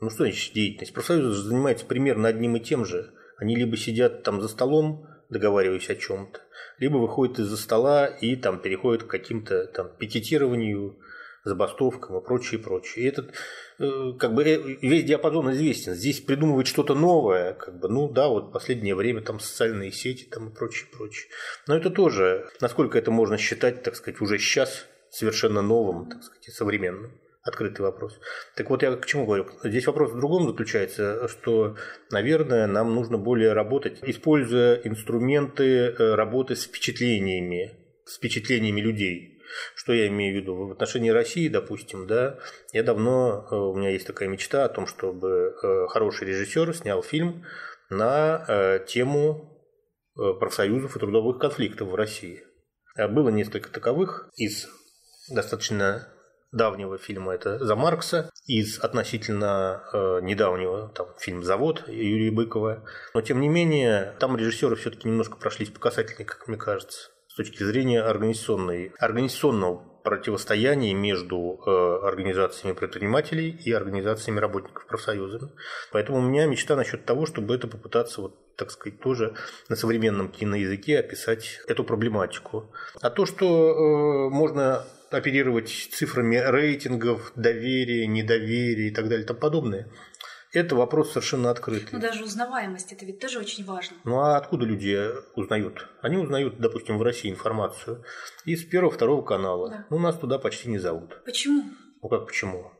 ну 0.00 0.10
что 0.10 0.24
значит 0.24 0.54
деятельность? 0.54 0.94
Профсоюз 0.94 1.36
занимается 1.36 1.86
примерно 1.86 2.28
одним 2.28 2.56
и 2.56 2.60
тем 2.60 2.84
же. 2.84 3.12
Они 3.38 3.54
либо 3.54 3.76
сидят 3.76 4.22
там 4.24 4.40
за 4.40 4.48
столом, 4.48 5.06
договариваясь 5.28 5.90
о 5.90 5.94
чем-то, 5.94 6.40
либо 6.78 6.96
выходят 6.96 7.38
из-за 7.38 7.56
стола 7.56 8.06
и 8.06 8.34
там 8.36 8.60
переходят 8.60 9.04
к 9.04 9.08
каким-то 9.08 9.66
там 9.66 9.90
пикетированию, 9.96 10.98
забастовкам 11.48 12.18
и 12.18 12.24
прочее, 12.24 12.60
прочее. 12.60 13.04
И 13.04 13.08
этот 13.08 13.34
э, 13.78 14.12
как 14.18 14.34
бы 14.34 14.44
э, 14.44 14.76
весь 14.80 15.04
диапазон 15.04 15.50
известен. 15.52 15.94
Здесь 15.94 16.20
придумывать 16.20 16.66
что-то 16.66 16.94
новое, 16.94 17.54
как 17.54 17.78
бы, 17.80 17.88
ну 17.88 18.08
да, 18.08 18.28
вот 18.28 18.52
последнее 18.52 18.94
время 18.94 19.22
там 19.22 19.40
социальные 19.40 19.92
сети 19.92 20.24
там 20.24 20.48
и 20.48 20.54
прочее, 20.54 20.86
прочее. 20.92 21.28
Но 21.66 21.76
это 21.76 21.90
тоже, 21.90 22.48
насколько 22.60 22.98
это 22.98 23.10
можно 23.10 23.38
считать, 23.38 23.82
так 23.82 23.96
сказать, 23.96 24.20
уже 24.20 24.38
сейчас 24.38 24.86
совершенно 25.10 25.62
новым, 25.62 26.08
так 26.08 26.22
сказать, 26.22 26.54
современным 26.54 27.12
открытый 27.48 27.84
вопрос. 27.84 28.20
Так 28.54 28.70
вот, 28.70 28.82
я 28.82 28.94
к 28.94 29.06
чему 29.06 29.26
говорю? 29.26 29.46
Здесь 29.64 29.86
вопрос 29.86 30.12
в 30.12 30.20
другом 30.20 30.46
заключается, 30.46 31.28
что, 31.28 31.76
наверное, 32.10 32.66
нам 32.66 32.94
нужно 32.94 33.18
более 33.18 33.52
работать, 33.52 33.98
используя 34.02 34.76
инструменты 34.76 35.64
э, 35.64 36.14
работы 36.14 36.54
с 36.54 36.64
впечатлениями, 36.64 37.72
с 38.04 38.16
впечатлениями 38.16 38.80
людей. 38.80 39.37
Что 39.74 39.92
я 39.92 40.08
имею 40.08 40.34
в 40.34 40.40
виду? 40.40 40.54
В 40.54 40.72
отношении 40.72 41.10
России, 41.10 41.48
допустим, 41.48 42.06
да, 42.06 42.38
я 42.72 42.82
давно, 42.82 43.46
э, 43.50 43.54
у 43.54 43.74
меня 43.74 43.90
есть 43.90 44.06
такая 44.06 44.28
мечта 44.28 44.64
о 44.64 44.68
том, 44.68 44.86
чтобы 44.86 45.54
э, 45.62 45.86
хороший 45.88 46.28
режиссер 46.28 46.74
снял 46.74 47.02
фильм 47.02 47.44
на 47.90 48.44
э, 48.48 48.84
тему 48.86 49.54
профсоюзов 50.14 50.96
и 50.96 50.98
трудовых 50.98 51.38
конфликтов 51.38 51.88
в 51.88 51.94
России. 51.94 52.42
Было 52.96 53.28
несколько 53.28 53.70
таковых 53.70 54.28
из 54.34 54.68
достаточно 55.30 56.08
давнего 56.52 56.98
фильма 56.98 57.34
это 57.34 57.58
«За 57.64 57.76
Маркса», 57.76 58.30
из 58.46 58.78
относительно 58.78 59.84
э, 59.92 60.20
недавнего 60.22 60.88
там, 60.88 61.08
фильм 61.18 61.42
«Завод» 61.42 61.84
Юрия 61.88 62.30
Быкова. 62.30 62.84
Но, 63.14 63.20
тем 63.20 63.40
не 63.40 63.48
менее, 63.48 64.14
там 64.18 64.36
режиссеры 64.36 64.76
все-таки 64.76 65.08
немножко 65.08 65.36
прошлись 65.36 65.70
по 65.70 65.80
как 65.80 66.48
мне 66.48 66.56
кажется 66.56 67.10
точки 67.38 67.62
зрения 67.62 68.02
организационной, 68.02 68.92
организационного 68.98 69.84
противостояния 70.02 70.92
между 70.92 71.60
э, 71.64 72.06
организациями 72.06 72.74
предпринимателей 72.74 73.50
и 73.50 73.72
организациями 73.72 74.40
работников 74.40 74.86
профсоюзами. 74.86 75.50
Поэтому 75.92 76.18
у 76.18 76.22
меня 76.22 76.46
мечта 76.46 76.76
насчет 76.76 77.04
того, 77.04 77.26
чтобы 77.26 77.54
это 77.54 77.68
попытаться 77.68 78.22
вот 78.22 78.34
так 78.56 78.72
сказать, 78.72 78.98
тоже 79.00 79.34
на 79.68 79.76
современном 79.76 80.30
киноязыке 80.30 80.98
описать 80.98 81.60
эту 81.68 81.84
проблематику. 81.84 82.72
А 83.00 83.08
то, 83.08 83.24
что 83.24 83.46
э, 83.46 84.34
можно 84.34 84.84
оперировать 85.10 85.68
цифрами 85.92 86.36
рейтингов, 86.36 87.32
доверия, 87.36 88.06
недоверия 88.08 88.88
и 88.88 88.90
так 88.90 89.08
далее 89.08 89.24
и 89.24 89.26
тому 89.26 89.38
подобное, 89.38 89.86
это 90.52 90.74
вопрос 90.76 91.10
совершенно 91.12 91.50
открытый. 91.50 91.88
Но 91.92 92.00
даже 92.00 92.24
узнаваемость, 92.24 92.92
это 92.92 93.04
ведь 93.04 93.20
тоже 93.20 93.38
очень 93.38 93.64
важно. 93.64 93.96
Ну 94.04 94.20
а 94.20 94.36
откуда 94.36 94.64
люди 94.64 95.10
узнают? 95.34 95.88
Они 96.00 96.16
узнают, 96.16 96.58
допустим, 96.58 96.98
в 96.98 97.02
России 97.02 97.30
информацию 97.30 98.04
из 98.44 98.64
первого, 98.64 98.92
второго 98.92 99.22
канала. 99.22 99.70
Да. 99.70 99.86
Ну, 99.90 99.98
нас 99.98 100.16
туда 100.16 100.38
почти 100.38 100.68
не 100.68 100.78
зовут. 100.78 101.22
Почему? 101.24 101.64
Ну 102.02 102.08
как 102.08 102.26
почему? 102.26 102.72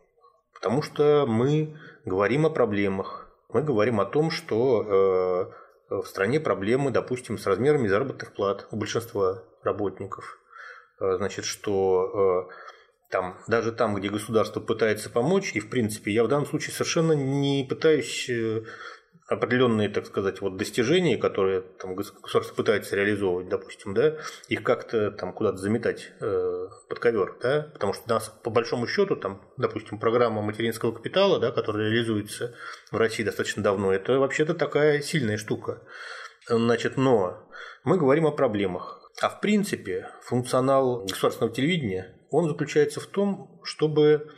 Потому 0.54 0.82
что 0.82 1.26
мы 1.26 1.76
говорим 2.04 2.46
о 2.46 2.50
проблемах. 2.50 3.28
Мы 3.50 3.62
говорим 3.62 4.00
о 4.00 4.06
том, 4.06 4.30
что 4.30 5.52
э, 5.90 5.94
в 6.02 6.06
стране 6.06 6.40
проблемы, 6.40 6.90
допустим, 6.90 7.38
с 7.38 7.46
размерами 7.46 7.88
заработных 7.88 8.32
плат 8.32 8.66
у 8.70 8.76
большинства 8.76 9.42
работников. 9.62 10.38
Э, 11.00 11.16
значит, 11.16 11.44
что 11.44 12.48
э, 12.48 12.52
там, 13.10 13.38
даже 13.46 13.72
там, 13.72 13.94
где 13.94 14.08
государство 14.08 14.60
пытается 14.60 15.10
помочь, 15.10 15.52
и 15.54 15.60
в 15.60 15.70
принципе 15.70 16.12
я 16.12 16.24
в 16.24 16.28
данном 16.28 16.46
случае 16.46 16.72
совершенно 16.72 17.12
не 17.12 17.66
пытаюсь 17.68 18.28
э, 18.28 18.64
определенные, 19.28 19.88
так 19.88 20.06
сказать, 20.06 20.40
вот 20.40 20.56
достижения, 20.56 21.16
которые 21.16 21.60
там 21.60 21.94
государство 21.94 22.54
пытается 22.54 22.96
реализовывать, 22.96 23.48
допустим, 23.48 23.94
да, 23.94 24.16
их 24.48 24.62
как-то 24.62 25.10
там 25.10 25.32
куда-то 25.32 25.58
заметать 25.58 26.12
э, 26.20 26.68
под 26.88 26.98
ковер, 26.98 27.36
да, 27.40 27.70
потому 27.72 27.92
что 27.92 28.08
нас 28.08 28.28
по 28.42 28.50
большому 28.50 28.86
счету 28.86 29.16
там, 29.16 29.42
допустим, 29.56 29.98
программа 29.98 30.40
материнского 30.40 30.92
капитала, 30.92 31.38
да, 31.38 31.50
которая 31.50 31.90
реализуется 31.90 32.54
в 32.90 32.96
России 32.96 33.22
достаточно 33.22 33.62
давно, 33.62 33.92
это 33.92 34.18
вообще-то 34.18 34.54
такая 34.54 35.00
сильная 35.00 35.36
штука. 35.36 35.82
Значит, 36.46 36.96
но 36.96 37.46
мы 37.84 37.98
говорим 37.98 38.26
о 38.26 38.32
проблемах. 38.32 39.10
А 39.20 39.28
в 39.28 39.40
принципе 39.40 40.08
функционал 40.22 41.04
государственного 41.04 41.54
телевидения 41.54 42.17
он 42.30 42.48
заключается 42.48 43.00
в 43.00 43.06
том, 43.06 43.60
чтобы 43.62 44.30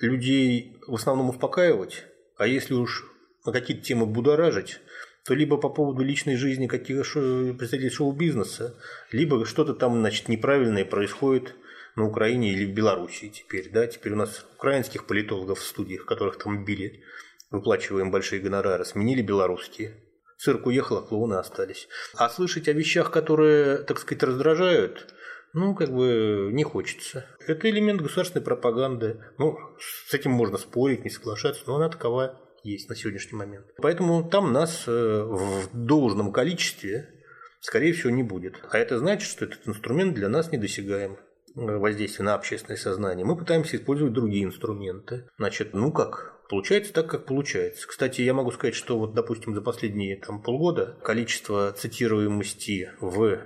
людей 0.00 0.78
в 0.86 0.94
основном 0.94 1.30
успокаивать, 1.30 2.04
а 2.36 2.46
если 2.46 2.74
уж 2.74 3.04
на 3.44 3.52
какие-то 3.52 3.82
темы 3.82 4.06
будоражить, 4.06 4.80
то 5.24 5.34
либо 5.34 5.56
по 5.56 5.68
поводу 5.68 6.02
личной 6.02 6.36
жизни 6.36 6.66
каких 6.66 6.96
представителей 7.12 7.90
шоу-бизнеса, 7.90 8.76
либо 9.12 9.44
что-то 9.46 9.74
там, 9.74 10.00
значит, 10.00 10.28
неправильное 10.28 10.84
происходит 10.84 11.54
на 11.94 12.04
Украине 12.04 12.52
или 12.52 12.64
в 12.64 12.74
Белоруссии 12.74 13.28
теперь. 13.28 13.70
Да? 13.70 13.86
Теперь 13.86 14.14
у 14.14 14.16
нас 14.16 14.44
украинских 14.56 15.06
политологов 15.06 15.60
в 15.60 15.66
студиях, 15.66 16.04
которых 16.06 16.38
там 16.38 16.64
били, 16.64 17.02
выплачиваем 17.50 18.10
большие 18.10 18.40
гонорары, 18.40 18.84
сменили 18.84 19.22
белорусские. 19.22 19.94
Цирк 20.38 20.66
уехал, 20.66 20.98
а 20.98 21.02
клоуны 21.02 21.34
остались. 21.34 21.88
А 22.14 22.28
слышать 22.28 22.66
о 22.66 22.72
вещах, 22.72 23.12
которые, 23.12 23.78
так 23.78 24.00
сказать, 24.00 24.24
раздражают, 24.24 25.14
ну, 25.52 25.74
как 25.74 25.90
бы 25.90 26.50
не 26.52 26.64
хочется. 26.64 27.26
Это 27.46 27.68
элемент 27.68 28.00
государственной 28.00 28.44
пропаганды. 28.44 29.20
Ну, 29.38 29.58
с 29.78 30.12
этим 30.14 30.32
можно 30.32 30.58
спорить, 30.58 31.04
не 31.04 31.10
соглашаться, 31.10 31.62
но 31.66 31.76
она 31.76 31.88
такова 31.88 32.40
есть 32.62 32.88
на 32.88 32.96
сегодняшний 32.96 33.36
момент. 33.36 33.66
Поэтому 33.78 34.28
там 34.28 34.52
нас 34.52 34.84
э, 34.86 34.90
в 34.90 35.68
должном 35.72 36.32
количестве, 36.32 37.08
скорее 37.60 37.92
всего, 37.92 38.10
не 38.10 38.22
будет. 38.22 38.62
А 38.70 38.78
это 38.78 38.98
значит, 38.98 39.28
что 39.28 39.44
этот 39.44 39.66
инструмент 39.66 40.14
для 40.14 40.28
нас 40.28 40.52
недосягаем 40.52 41.18
э, 41.56 41.76
воздействие 41.76 42.24
на 42.24 42.34
общественное 42.34 42.76
сознание. 42.76 43.26
Мы 43.26 43.36
пытаемся 43.36 43.76
использовать 43.76 44.14
другие 44.14 44.44
инструменты. 44.44 45.28
Значит, 45.38 45.74
ну 45.74 45.92
как, 45.92 46.32
Получается 46.48 46.92
так, 46.92 47.06
как 47.06 47.24
получается. 47.24 47.88
Кстати, 47.88 48.20
я 48.20 48.34
могу 48.34 48.50
сказать, 48.50 48.74
что 48.74 48.98
вот, 48.98 49.14
допустим, 49.14 49.54
за 49.54 49.62
последние 49.62 50.18
там, 50.18 50.42
полгода 50.42 50.98
количество 51.02 51.72
цитируемости 51.72 52.90
в 53.00 53.38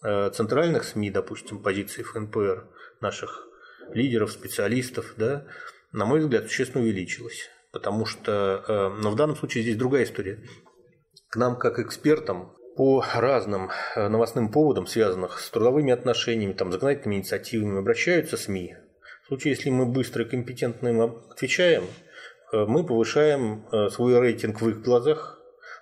центральных 0.00 0.84
СМИ, 0.84 1.10
допустим, 1.10 1.62
позиций 1.62 2.04
ФНПР, 2.04 2.68
наших 3.00 3.48
лидеров, 3.92 4.32
специалистов, 4.32 5.14
да, 5.16 5.44
на 5.92 6.04
мой 6.04 6.20
взгляд, 6.20 6.46
существенно 6.46 6.84
увеличилось. 6.84 7.50
Потому 7.72 8.06
что, 8.06 8.64
э, 8.66 9.02
но 9.02 9.10
в 9.10 9.16
данном 9.16 9.36
случае 9.36 9.62
здесь 9.62 9.76
другая 9.76 10.04
история. 10.04 10.42
К 11.28 11.36
нам, 11.36 11.58
как 11.58 11.78
экспертам, 11.78 12.54
по 12.76 13.04
разным 13.14 13.70
э, 13.96 14.08
новостным 14.08 14.50
поводам, 14.50 14.86
связанных 14.86 15.40
с 15.40 15.50
трудовыми 15.50 15.92
отношениями, 15.92 16.52
там, 16.52 16.72
законодательными 16.72 17.18
инициативами, 17.18 17.78
обращаются 17.78 18.36
СМИ. 18.36 18.76
В 19.24 19.28
случае, 19.28 19.54
если 19.54 19.70
мы 19.70 19.84
быстро 19.84 20.24
и 20.24 20.28
компетентно 20.28 20.88
им 20.88 21.00
отвечаем, 21.30 21.84
мы 22.50 22.86
повышаем 22.86 23.66
свой 23.90 24.18
рейтинг 24.18 24.62
в 24.62 24.68
их 24.70 24.80
глазах, 24.80 25.37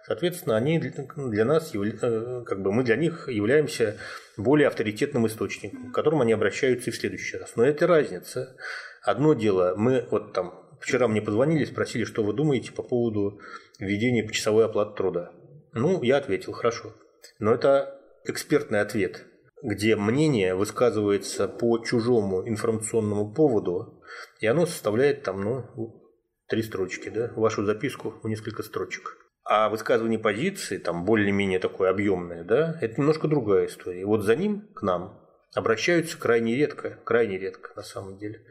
Соответственно, 0.07 0.57
они 0.57 0.79
для 0.79 1.45
нас, 1.45 1.75
э, 1.75 2.43
как 2.47 2.63
бы 2.63 2.73
мы 2.73 2.85
для 2.85 2.95
них 2.95 3.29
являемся 3.29 3.97
более 4.37 4.69
авторитетным 4.69 5.27
источником, 5.27 5.91
к 5.91 5.95
которому 5.95 6.23
они 6.23 6.33
обращаются 6.33 6.91
и 6.91 6.93
в 6.93 6.97
следующий 6.97 7.39
раз. 7.39 7.57
Но 7.57 7.65
это 7.65 7.89
разница. 7.89 8.57
Одно 9.03 9.35
дело, 9.35 9.75
мы 9.77 10.07
вот 10.13 10.33
там 10.33 10.65
вчера 10.81 11.09
мне 11.09 11.21
позвонили, 11.21 11.65
спросили, 11.65 12.05
что 12.05 12.23
вы 12.23 12.35
думаете 12.35 12.71
по 12.71 12.85
поводу 12.85 13.41
введения 13.81 14.23
почасовой 14.23 14.67
оплаты 14.67 14.97
труда. 14.97 15.33
Ну, 15.73 16.01
я 16.05 16.19
ответил, 16.19 16.53
хорошо. 16.53 16.95
Но 17.41 17.53
это 17.53 18.01
экспертный 18.25 18.81
ответ, 18.81 19.25
где 19.61 19.97
мнение 19.97 20.55
высказывается 20.55 21.49
по 21.49 21.79
чужому 21.79 22.49
информационному 22.49 23.35
поводу, 23.35 24.01
и 24.39 24.47
оно 24.47 24.67
составляет 24.67 25.25
там, 25.25 25.43
ну, 25.43 26.01
три 26.49 26.63
строчки, 26.63 27.09
да, 27.09 27.33
вашу 27.35 27.65
записку 27.65 28.15
в 28.23 28.29
несколько 28.29 28.63
строчек. 28.63 29.26
А 29.49 29.69
высказывание 29.69 30.19
позиции, 30.19 30.77
там 30.77 31.05
более-менее 31.05 31.61
такое 31.61 31.91
объемное, 31.91 32.43
да, 32.43 32.79
это 32.81 33.01
немножко 33.01 33.29
другая 33.29 33.67
история. 33.67 34.05
Вот 34.05 34.25
за 34.25 34.35
ним 34.35 34.69
к 34.75 34.83
нам 34.83 35.21
обращаются 35.55 36.19
крайне 36.19 36.57
редко, 36.57 36.99
крайне 37.05 37.39
редко 37.39 37.71
на 37.77 37.83
самом 37.83 38.19
деле. 38.19 38.45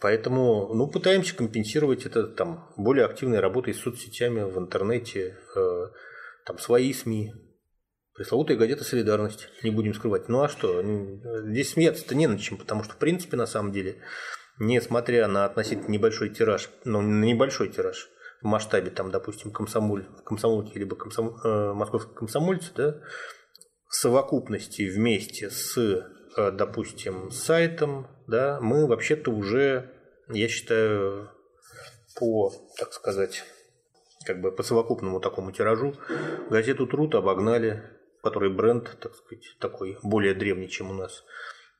Поэтому, 0.00 0.74
ну, 0.74 0.88
пытаемся 0.88 1.36
компенсировать 1.36 2.06
это 2.06 2.26
там 2.26 2.72
более 2.76 3.04
активной 3.04 3.40
работой 3.40 3.74
с 3.74 3.80
соцсетями 3.80 4.40
в 4.40 4.58
интернете, 4.58 5.36
э, 5.54 5.86
там 6.46 6.58
свои 6.58 6.92
СМИ, 6.94 7.34
пресловутая 8.14 8.56
газета 8.56 8.84
«Солидарность», 8.84 9.48
не 9.62 9.70
будем 9.70 9.94
скрывать. 9.94 10.28
Ну 10.28 10.42
а 10.42 10.48
что, 10.48 10.82
здесь 11.42 11.72
смеяться-то 11.72 12.14
не 12.14 12.26
над 12.26 12.40
чем, 12.40 12.56
потому 12.56 12.82
что, 12.82 12.94
в 12.94 12.98
принципе, 12.98 13.36
на 13.36 13.46
самом 13.46 13.72
деле, 13.72 13.96
несмотря 14.58 15.28
на 15.28 15.44
относительно 15.44 15.90
небольшой 15.90 16.30
тираж, 16.30 16.70
ну, 16.84 17.02
на 17.02 17.24
небольшой 17.24 17.68
тираж, 17.68 18.08
в 18.46 18.48
масштабе, 18.48 18.90
там, 18.90 19.10
допустим, 19.10 19.50
комсомоль, 19.50 20.06
комсомолки, 20.24 20.78
либо 20.78 20.94
комсом, 20.94 21.36
э, 21.42 21.72
московские 21.72 22.14
комсомольцы, 22.14 22.70
да, 22.76 23.00
в 23.88 23.94
совокупности 23.96 24.88
вместе 24.88 25.50
с, 25.50 25.76
э, 25.76 26.50
допустим, 26.52 27.32
сайтом, 27.32 28.06
да, 28.28 28.60
мы 28.60 28.86
вообще-то 28.86 29.32
уже, 29.32 29.90
я 30.28 30.46
считаю, 30.46 31.28
по, 32.16 32.52
так 32.78 32.92
сказать, 32.92 33.42
как 34.24 34.40
бы 34.40 34.52
по 34.52 34.62
совокупному 34.62 35.18
такому 35.18 35.50
тиражу 35.50 35.96
газету 36.48 36.86
«Труд» 36.86 37.16
обогнали, 37.16 37.82
который 38.22 38.50
бренд, 38.50 38.96
так 39.00 39.16
сказать, 39.16 39.56
такой 39.58 39.98
более 40.04 40.34
древний, 40.34 40.68
чем 40.68 40.92
у 40.92 40.94
нас. 40.94 41.24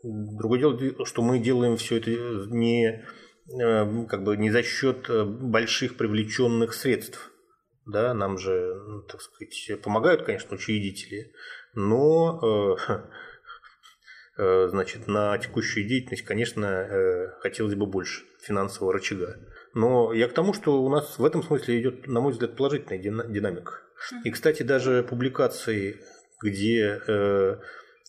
Другое 0.02 0.58
дело, 0.58 1.06
что 1.06 1.22
мы 1.22 1.38
делаем 1.38 1.76
все 1.76 1.98
это 1.98 2.10
не 2.50 3.04
как 3.48 4.24
бы 4.24 4.36
не 4.36 4.50
за 4.50 4.62
счет 4.62 5.08
э, 5.08 5.24
больших 5.24 5.96
привлеченных 5.96 6.74
средств. 6.74 7.30
Да, 7.86 8.14
нам 8.14 8.36
же, 8.36 8.74
ну, 8.86 9.02
так 9.02 9.20
сказать, 9.22 9.80
помогают, 9.82 10.24
конечно, 10.24 10.56
учредители, 10.56 11.32
но 11.74 12.76
э, 14.36 14.68
значит, 14.68 15.06
на 15.06 15.38
текущую 15.38 15.86
деятельность, 15.86 16.24
конечно, 16.24 17.32
хотелось 17.40 17.76
бы 17.76 17.86
больше 17.86 18.24
финансового 18.42 18.92
рычага. 18.92 19.38
Но 19.72 20.12
я 20.12 20.28
к 20.28 20.32
тому, 20.32 20.52
что 20.52 20.82
у 20.82 20.88
нас 20.88 21.18
в 21.18 21.24
этом 21.24 21.42
смысле 21.44 21.80
идет, 21.80 22.08
на 22.08 22.20
мой 22.20 22.32
взгляд, 22.32 22.56
положительная 22.56 22.98
динамика. 22.98 23.74
И, 24.24 24.30
кстати, 24.30 24.62
даже 24.62 25.04
публикации, 25.08 26.00
где 26.42 27.00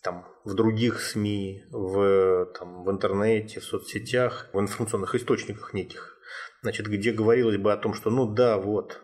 там, 0.01 0.27
в 0.43 0.53
других 0.53 1.01
СМИ, 1.01 1.65
в, 1.71 2.45
там, 2.57 2.83
в 2.83 2.91
интернете, 2.91 3.59
в 3.59 3.63
соцсетях, 3.63 4.49
в 4.53 4.59
информационных 4.59 5.15
источниках 5.15 5.73
неких, 5.73 6.17
значит, 6.61 6.87
где 6.87 7.11
говорилось 7.11 7.57
бы 7.57 7.73
о 7.73 7.77
том, 7.77 7.93
что 7.93 8.09
ну 8.09 8.31
да, 8.33 8.57
вот, 8.57 9.01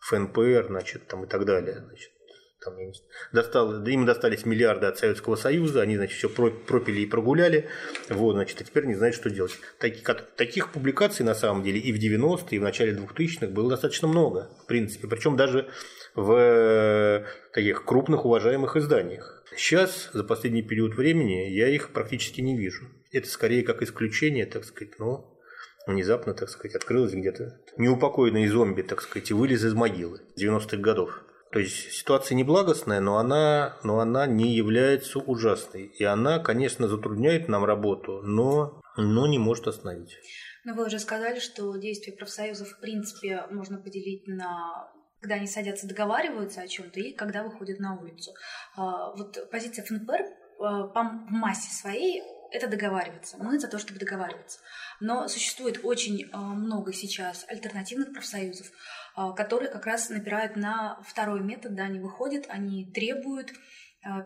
ФНПР, 0.00 0.66
значит, 0.68 1.06
там 1.08 1.24
и 1.24 1.26
так 1.26 1.44
далее, 1.44 1.82
значит, 1.86 2.10
там, 2.64 2.74
достал, 3.32 3.84
им 3.86 4.06
достались 4.06 4.46
миллиарды 4.46 4.86
от 4.86 4.98
Советского 4.98 5.36
Союза, 5.36 5.82
они, 5.82 5.96
значит, 5.96 6.16
все 6.16 6.28
пропили 6.28 7.00
и 7.00 7.06
прогуляли, 7.06 7.68
вот, 8.08 8.34
значит, 8.34 8.60
а 8.60 8.64
теперь 8.64 8.86
не 8.86 8.94
знают, 8.94 9.16
что 9.16 9.30
делать. 9.30 9.58
Таких, 9.78 10.04
таких 10.36 10.72
публикаций, 10.72 11.24
на 11.24 11.34
самом 11.34 11.62
деле, 11.62 11.78
и 11.78 11.92
в 11.92 11.96
90-е, 11.96 12.56
и 12.56 12.58
в 12.58 12.62
начале 12.62 12.92
2000-х 12.92 13.48
было 13.48 13.70
достаточно 13.70 14.08
много, 14.08 14.50
в 14.62 14.66
принципе, 14.66 15.08
причем 15.08 15.36
даже 15.36 15.70
в 16.14 17.24
таких 17.52 17.84
крупных 17.84 18.24
уважаемых 18.24 18.76
изданиях. 18.76 19.44
Сейчас, 19.56 20.10
за 20.12 20.24
последний 20.24 20.62
период 20.62 20.94
времени, 20.94 21.50
я 21.50 21.68
их 21.68 21.90
практически 21.90 22.40
не 22.40 22.56
вижу. 22.56 22.86
Это 23.12 23.28
скорее 23.28 23.62
как 23.62 23.82
исключение, 23.82 24.46
так 24.46 24.64
сказать, 24.64 24.98
но 24.98 25.38
внезапно, 25.86 26.34
так 26.34 26.48
сказать, 26.48 26.74
открылось 26.74 27.12
где-то 27.12 27.60
неупокоенный 27.76 28.46
зомби, 28.48 28.82
так 28.82 29.02
сказать, 29.02 29.30
и 29.30 29.34
вылез 29.34 29.64
из 29.64 29.74
могилы 29.74 30.20
90-х 30.38 30.76
годов. 30.78 31.24
То 31.52 31.60
есть 31.60 31.92
ситуация 31.92 32.34
неблагостная, 32.34 32.98
но 32.98 33.18
она, 33.18 33.78
но 33.84 34.00
она 34.00 34.26
не 34.26 34.56
является 34.56 35.20
ужасной. 35.20 35.84
И 35.84 36.02
она, 36.02 36.40
конечно, 36.40 36.88
затрудняет 36.88 37.48
нам 37.48 37.64
работу, 37.64 38.22
но, 38.24 38.80
но 38.96 39.28
не 39.28 39.38
может 39.38 39.68
остановить. 39.68 40.18
Но 40.64 40.74
вы 40.74 40.86
уже 40.86 40.98
сказали, 40.98 41.38
что 41.38 41.76
действия 41.76 42.12
профсоюзов 42.12 42.70
в 42.70 42.80
принципе 42.80 43.46
можно 43.50 43.78
поделить 43.78 44.26
на 44.26 44.90
когда 45.24 45.36
они 45.36 45.46
садятся, 45.46 45.88
договариваются 45.88 46.60
о 46.60 46.68
чем-то 46.68 47.00
и 47.00 47.14
когда 47.14 47.42
выходят 47.42 47.80
на 47.80 47.98
улицу. 47.98 48.34
А, 48.76 49.14
вот 49.16 49.48
позиция 49.50 49.82
ФНПР 49.82 50.20
а, 50.60 50.88
по 50.88 51.02
массе 51.02 51.70
своей 51.74 52.22
это 52.52 52.68
договариваться. 52.68 53.38
Мы 53.38 53.58
за 53.58 53.68
то, 53.68 53.78
чтобы 53.78 53.98
договариваться. 53.98 54.60
Но 55.00 55.26
существует 55.26 55.80
очень 55.82 56.28
а, 56.30 56.38
много 56.38 56.92
сейчас 56.92 57.46
альтернативных 57.48 58.12
профсоюзов, 58.12 58.70
которые 59.34 59.70
как 59.70 59.86
раз 59.86 60.10
напирают 60.10 60.56
на 60.56 61.00
второй 61.02 61.40
метод. 61.40 61.74
Да, 61.74 61.84
они 61.84 62.00
выходят, 62.00 62.44
они 62.48 62.92
требуют, 62.92 63.50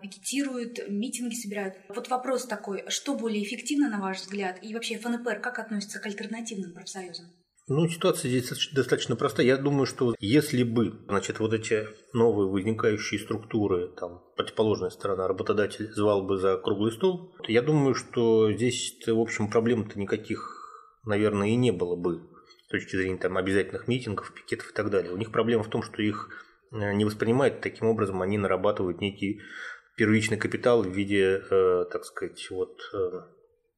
пикетируют, 0.03 0.81
митинги 0.89 1.37
собирают. 1.37 1.77
Вот 1.91 2.09
вопрос 2.09 2.45
такой, 2.45 2.91
что 2.91 3.15
более 3.15 3.45
эффективно, 3.45 3.89
на 3.89 4.01
ваш 4.01 4.19
взгляд, 4.19 4.59
и 4.63 4.75
вообще 4.75 4.99
ФНПР 4.99 5.41
как 5.41 5.61
относится 5.61 6.01
к 6.01 6.07
альтернативным 6.07 6.75
профсоюзам? 6.75 7.27
Ну, 7.69 7.87
ситуация 7.87 8.31
здесь 8.31 8.71
достаточно 8.73 9.15
простая. 9.15 9.47
Я 9.47 9.59
думаю, 9.59 9.85
что 9.85 10.15
если 10.21 10.63
бы, 10.63 11.01
значит, 11.07 11.39
вот 11.39 11.53
эти 11.53 11.87
новые 12.15 12.49
возникающие 12.49 13.21
структуры, 13.21 13.89
там, 13.89 14.23
противоположная 14.37 14.89
сторона, 14.89 15.29
работодатель 15.29 15.93
звал 15.93 16.23
бы 16.23 16.39
за 16.39 16.57
круглый 16.57 16.93
стол, 16.93 17.35
то 17.43 17.53
я 17.53 17.61
думаю, 17.61 17.95
что 17.95 18.51
здесь, 18.51 18.99
в 19.07 19.21
общем, 19.21 19.51
проблем-то 19.51 19.99
никаких, 19.99 20.99
наверное, 21.05 21.49
и 21.49 21.57
не 21.57 21.71
было 21.71 21.95
бы 21.95 22.23
с 22.67 22.71
точки 22.71 22.97
зрения 22.97 23.19
там, 23.19 23.37
обязательных 23.37 23.87
митингов, 23.87 24.33
пикетов 24.33 24.71
и 24.71 24.75
так 24.75 24.91
далее. 24.91 25.13
У 25.13 25.19
них 25.19 25.31
проблема 25.31 25.63
в 25.63 25.69
том, 25.69 25.83
что 25.83 26.01
их 26.01 26.31
э, 26.73 26.95
не 26.95 27.05
воспринимают 27.05 27.61
таким 27.61 27.89
образом, 27.89 28.23
они 28.23 28.39
нарабатывают 28.39 29.03
некий 29.03 29.43
первичный 29.97 30.39
капитал 30.39 30.83
в 30.83 30.89
виде, 30.89 31.43
э, 31.51 31.85
так 31.91 32.05
сказать, 32.05 32.49
вот 32.51 32.81
э, 32.95 33.21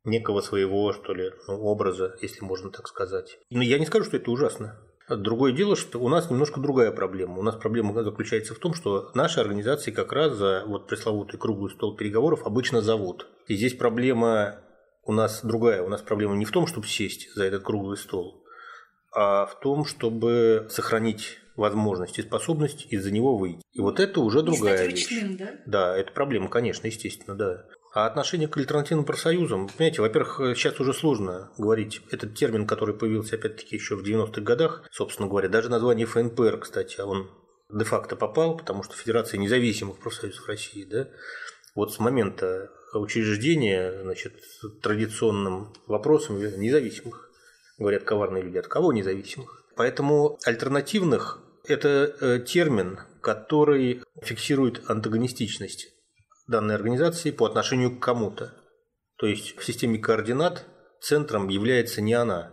некого 0.04 0.40
своего, 0.40 0.92
что 0.92 1.12
ли, 1.12 1.32
ну, 1.48 1.60
образа, 1.62 2.16
если 2.20 2.44
можно 2.44 2.70
так 2.70 2.88
сказать. 2.88 3.38
Но 3.50 3.62
я 3.62 3.78
не 3.78 3.86
скажу, 3.86 4.04
что 4.04 4.16
это 4.16 4.30
ужасно. 4.30 4.78
Другое 5.08 5.52
дело, 5.52 5.74
что 5.74 5.98
у 5.98 6.08
нас 6.08 6.30
немножко 6.30 6.60
другая 6.60 6.92
проблема. 6.92 7.38
У 7.38 7.42
нас 7.42 7.56
проблема 7.56 8.00
заключается 8.04 8.54
в 8.54 8.58
том, 8.58 8.74
что 8.74 9.10
наши 9.14 9.40
организации 9.40 9.90
как 9.90 10.12
раз 10.12 10.34
за 10.34 10.62
вот 10.66 10.86
пресловутый 10.86 11.38
круглый 11.38 11.72
стол 11.72 11.96
переговоров 11.96 12.46
обычно 12.46 12.80
зовут. 12.80 13.26
И 13.48 13.56
здесь 13.56 13.74
проблема 13.74 14.60
у 15.04 15.12
нас 15.12 15.40
другая. 15.42 15.82
У 15.82 15.88
нас 15.88 16.00
проблема 16.00 16.36
не 16.36 16.44
в 16.44 16.52
том, 16.52 16.68
чтобы 16.68 16.86
сесть 16.86 17.34
за 17.34 17.44
этот 17.44 17.64
круглый 17.64 17.96
стол, 17.96 18.44
а 19.12 19.46
в 19.46 19.58
том, 19.58 19.84
чтобы 19.84 20.68
сохранить 20.70 21.38
возможность 21.56 22.18
и 22.18 22.22
способность 22.22 22.86
из-за 22.90 23.10
него 23.10 23.36
выйти. 23.36 23.62
И 23.72 23.80
вот 23.80 23.98
это 23.98 24.20
уже 24.20 24.42
другая 24.42 24.86
вещь. 24.86 25.10
Ручным, 25.10 25.36
да? 25.36 25.50
Да, 25.66 25.96
это 25.96 26.12
проблема, 26.12 26.48
конечно, 26.48 26.86
естественно, 26.86 27.36
да. 27.36 27.64
А 27.92 28.06
отношение 28.06 28.46
к 28.46 28.56
альтернативным 28.56 29.04
профсоюзам, 29.04 29.68
понимаете, 29.68 30.00
во-первых, 30.00 30.56
сейчас 30.56 30.78
уже 30.78 30.94
сложно 30.94 31.50
говорить. 31.58 32.02
Этот 32.10 32.36
термин, 32.36 32.66
который 32.66 32.94
появился 32.94 33.34
опять-таки 33.34 33.74
еще 33.74 33.96
в 33.96 34.04
90-х 34.04 34.40
годах, 34.42 34.84
собственно 34.92 35.28
говоря, 35.28 35.48
даже 35.48 35.68
название 35.70 36.06
ФНПР, 36.06 36.58
кстати, 36.60 37.00
он 37.00 37.28
де-факто 37.68 38.14
попал, 38.14 38.56
потому 38.56 38.84
что 38.84 38.94
Федерация 38.94 39.38
независимых 39.38 39.98
профсоюзов 39.98 40.46
России, 40.46 40.84
да, 40.84 41.08
вот 41.74 41.92
с 41.92 41.98
момента 41.98 42.70
учреждения, 42.94 44.02
значит, 44.02 44.34
традиционным 44.82 45.72
вопросом 45.86 46.38
независимых, 46.38 47.30
говорят 47.78 48.04
коварные 48.04 48.42
люди, 48.42 48.58
от 48.58 48.68
кого 48.68 48.92
независимых. 48.92 49.64
Поэтому 49.76 50.38
альтернативных– 50.44 51.40
это 51.66 52.14
э, 52.20 52.40
термин, 52.40 53.00
который 53.20 54.02
фиксирует 54.22 54.88
антагонистичность 54.88 55.94
данной 56.50 56.74
организации 56.74 57.30
по 57.30 57.46
отношению 57.46 57.96
к 57.96 58.02
кому-то. 58.02 58.52
То 59.16 59.26
есть 59.26 59.56
в 59.56 59.64
системе 59.64 59.98
координат 59.98 60.66
центром 61.00 61.48
является 61.48 62.00
не 62.00 62.14
она, 62.14 62.52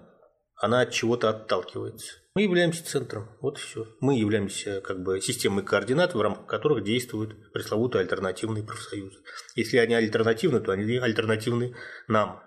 она 0.55 0.81
от 0.81 0.91
чего-то 0.91 1.29
отталкивается. 1.29 2.13
Мы 2.35 2.43
являемся 2.43 2.85
центром, 2.85 3.29
вот 3.41 3.57
и 3.57 3.61
все. 3.61 3.87
Мы 3.99 4.17
являемся 4.17 4.81
как 4.81 5.01
бы 5.01 5.21
системой 5.21 5.63
координат, 5.63 6.13
в 6.13 6.21
рамках 6.21 6.45
которых 6.45 6.83
действуют 6.83 7.51
пресловутые 7.51 8.01
альтернативные 8.01 8.63
профсоюзы. 8.63 9.17
Если 9.55 9.77
они 9.77 9.95
альтернативны, 9.95 10.59
то 10.59 10.71
они 10.71 10.97
альтернативны 10.97 11.75
нам, 12.07 12.43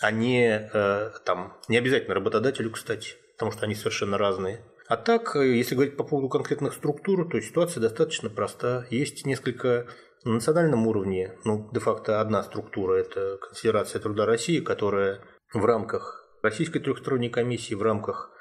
а 0.00 0.10
не, 0.10 0.68
э, 0.72 1.10
там, 1.24 1.58
не 1.68 1.78
обязательно 1.78 2.14
работодателю, 2.14 2.70
кстати, 2.70 3.14
потому 3.32 3.52
что 3.52 3.64
они 3.64 3.74
совершенно 3.74 4.18
разные. 4.18 4.60
А 4.88 4.96
так, 4.96 5.34
э, 5.36 5.56
если 5.56 5.74
говорить 5.74 5.96
по 5.96 6.04
поводу 6.04 6.28
конкретных 6.28 6.74
структур, 6.74 7.28
то 7.30 7.40
ситуация 7.40 7.80
достаточно 7.80 8.28
проста. 8.28 8.86
Есть 8.90 9.24
несколько 9.24 9.86
на 10.26 10.34
национальном 10.34 10.86
уровне, 10.88 11.38
ну, 11.44 11.70
де-факто 11.72 12.20
одна 12.20 12.42
структура– 12.42 12.94
это 12.96 13.38
Конфедерация 13.38 14.00
труда 14.00 14.26
России, 14.26 14.60
которая 14.60 15.20
в 15.54 15.64
рамках 15.64 16.28
Российской 16.42 16.80
трехсторонней 16.80 17.30
комиссии, 17.30 17.74
в 17.74 17.82
рамках 17.82 18.32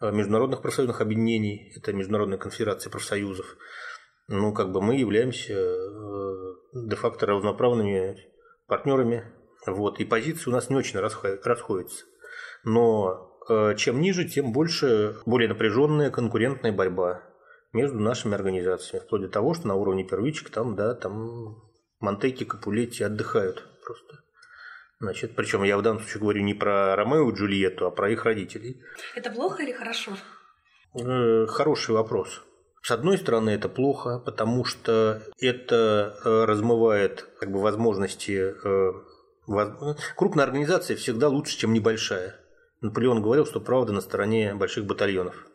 э, 0.00 0.10
международных 0.10 0.60
профсоюзных 0.60 1.00
объединений, 1.00 1.72
это 1.76 1.92
Международная 1.92 2.36
конфедерация 2.36 2.90
профсоюзов, 2.90 3.56
ну, 4.26 4.52
как 4.52 4.72
бы 4.72 4.82
мы 4.82 4.96
являемся 4.96 5.54
э, 5.54 6.54
де-факто 6.74 7.26
равноправными 7.26 8.18
партнерами, 8.66 9.24
вот, 9.66 10.00
и 10.00 10.04
позиции 10.04 10.50
у 10.50 10.52
нас 10.52 10.68
не 10.68 10.76
очень 10.76 10.98
расходятся. 10.98 12.06
Но 12.64 13.38
э, 13.48 13.76
чем 13.76 14.00
ниже, 14.00 14.28
тем 14.28 14.52
больше, 14.52 15.16
более 15.26 15.48
напряженная 15.48 16.10
конкурентная 16.10 16.72
борьба 16.72 17.29
между 17.72 17.98
нашими 17.98 18.34
организациями, 18.34 19.04
вплоть 19.04 19.22
до 19.22 19.28
того, 19.28 19.54
что 19.54 19.68
на 19.68 19.74
уровне 19.74 20.04
первичек 20.04 20.50
там, 20.50 20.76
да, 20.76 20.94
там 20.94 21.56
Монтеки, 22.00 22.44
Капулетти 22.44 23.04
отдыхают 23.04 23.66
просто. 23.84 24.20
Значит, 25.00 25.34
причем 25.34 25.62
я 25.62 25.78
в 25.78 25.82
данном 25.82 26.00
случае 26.00 26.20
говорю 26.20 26.42
не 26.42 26.54
про 26.54 26.94
Ромео 26.94 27.30
и 27.30 27.34
Джульетту, 27.34 27.86
а 27.86 27.90
про 27.90 28.10
их 28.10 28.24
родителей. 28.24 28.82
Это 29.14 29.30
плохо 29.30 29.62
или 29.62 29.72
хорошо? 29.72 30.12
Э, 30.94 31.46
хороший 31.46 31.94
вопрос. 31.94 32.42
С 32.82 32.90
одной 32.90 33.18
стороны, 33.18 33.50
это 33.50 33.68
плохо, 33.68 34.18
потому 34.18 34.64
что 34.64 35.22
это 35.38 36.18
э, 36.24 36.44
размывает 36.44 37.22
как 37.38 37.50
бы, 37.50 37.60
возможности. 37.60 38.54
Э, 38.64 38.92
крупная 40.16 40.44
организация 40.44 40.96
всегда 40.96 41.28
лучше, 41.28 41.56
чем 41.56 41.72
небольшая. 41.72 42.36
Наполеон 42.80 43.22
говорил, 43.22 43.46
что 43.46 43.60
правда 43.60 43.92
на 43.92 44.00
стороне 44.00 44.54
больших 44.54 44.86
батальонов. 44.86 45.49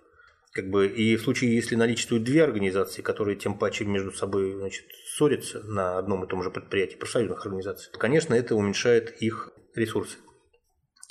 Как 0.55 0.69
бы, 0.69 0.87
и 0.87 1.17
в 1.17 1.21
случае, 1.21 1.53
если 1.53 1.75
наличествуют 1.75 2.23
две 2.23 2.41
организации, 2.41 3.01
которые 3.01 3.35
тем 3.35 3.59
паче 3.59 3.83
между 3.83 4.13
собой 4.13 4.53
значит, 4.53 4.85
ссорятся 5.05 5.61
на 5.63 5.97
одном 5.97 6.23
и 6.23 6.27
том 6.29 6.41
же 6.43 6.49
предприятии, 6.49 6.95
профсоюзных 6.95 7.45
организаций, 7.45 7.91
то, 7.91 7.99
конечно, 7.99 8.33
это 8.33 8.55
уменьшает 8.55 9.21
их 9.21 9.51
ресурсы, 9.75 10.17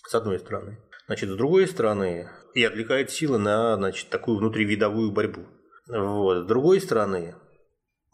с 0.08 0.14
одной 0.14 0.38
стороны. 0.38 0.78
Значит, 1.06 1.28
с 1.28 1.36
другой 1.36 1.68
стороны, 1.68 2.30
и 2.54 2.64
отвлекает 2.64 3.10
силы 3.10 3.36
на 3.36 3.76
значит, 3.76 4.08
такую 4.08 4.38
внутривидовую 4.38 5.12
борьбу. 5.12 5.42
Вот. 5.88 6.44
С 6.44 6.46
другой 6.46 6.80
стороны, 6.80 7.34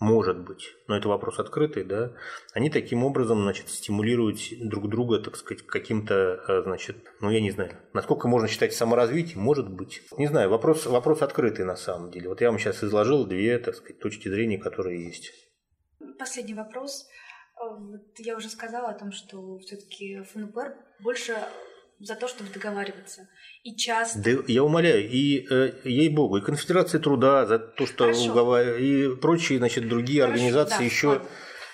может 0.00 0.38
быть, 0.38 0.74
но 0.88 0.96
это 0.96 1.08
вопрос 1.08 1.38
открытый, 1.38 1.84
да, 1.84 2.12
они 2.54 2.70
таким 2.70 3.04
образом, 3.04 3.42
значит, 3.42 3.68
стимулируют 3.68 4.38
друг 4.58 4.88
друга, 4.88 5.18
так 5.18 5.36
сказать, 5.36 5.64
каким-то, 5.66 6.42
э, 6.48 6.62
значит, 6.62 6.96
ну, 7.20 7.30
я 7.30 7.40
не 7.42 7.50
знаю, 7.50 7.72
насколько 7.92 8.26
можно 8.26 8.48
считать 8.48 8.72
саморазвитием, 8.72 9.40
может 9.40 9.68
быть. 9.68 10.02
Не 10.16 10.26
знаю, 10.26 10.48
вопрос, 10.48 10.86
вопрос 10.86 11.20
открытый 11.20 11.66
на 11.66 11.76
самом 11.76 12.10
деле. 12.10 12.30
Вот 12.30 12.40
я 12.40 12.50
вам 12.50 12.58
сейчас 12.58 12.82
изложил 12.82 13.26
две, 13.26 13.58
так 13.58 13.74
сказать, 13.74 13.98
точки 13.98 14.28
зрения, 14.28 14.56
которые 14.56 15.04
есть. 15.04 15.32
Последний 16.18 16.54
вопрос. 16.54 17.06
Э, 17.60 17.68
вот 17.78 18.18
я 18.18 18.36
уже 18.36 18.48
сказала 18.48 18.88
о 18.88 18.98
том, 18.98 19.12
что 19.12 19.58
все-таки 19.58 20.22
ФНПР 20.22 20.76
больше 21.00 21.36
за 22.00 22.14
то, 22.14 22.26
чтобы 22.28 22.50
договариваться. 22.50 23.28
И 23.62 23.76
часто... 23.76 24.18
Да, 24.18 24.30
я 24.48 24.64
умоляю, 24.64 25.08
и 25.08 25.46
э, 25.50 25.72
ей-богу, 25.84 26.38
и 26.38 26.40
Конфедерация 26.40 26.98
труда 26.98 27.46
за 27.46 27.58
то, 27.58 27.86
что 27.86 28.08
уговаривают, 28.08 28.80
и 28.80 29.20
прочие, 29.20 29.58
значит, 29.58 29.86
другие 29.88 30.22
Хорошо, 30.22 30.34
организации 30.34 30.78
да, 30.78 30.84
еще, 30.84 31.08
ладно. 31.08 31.28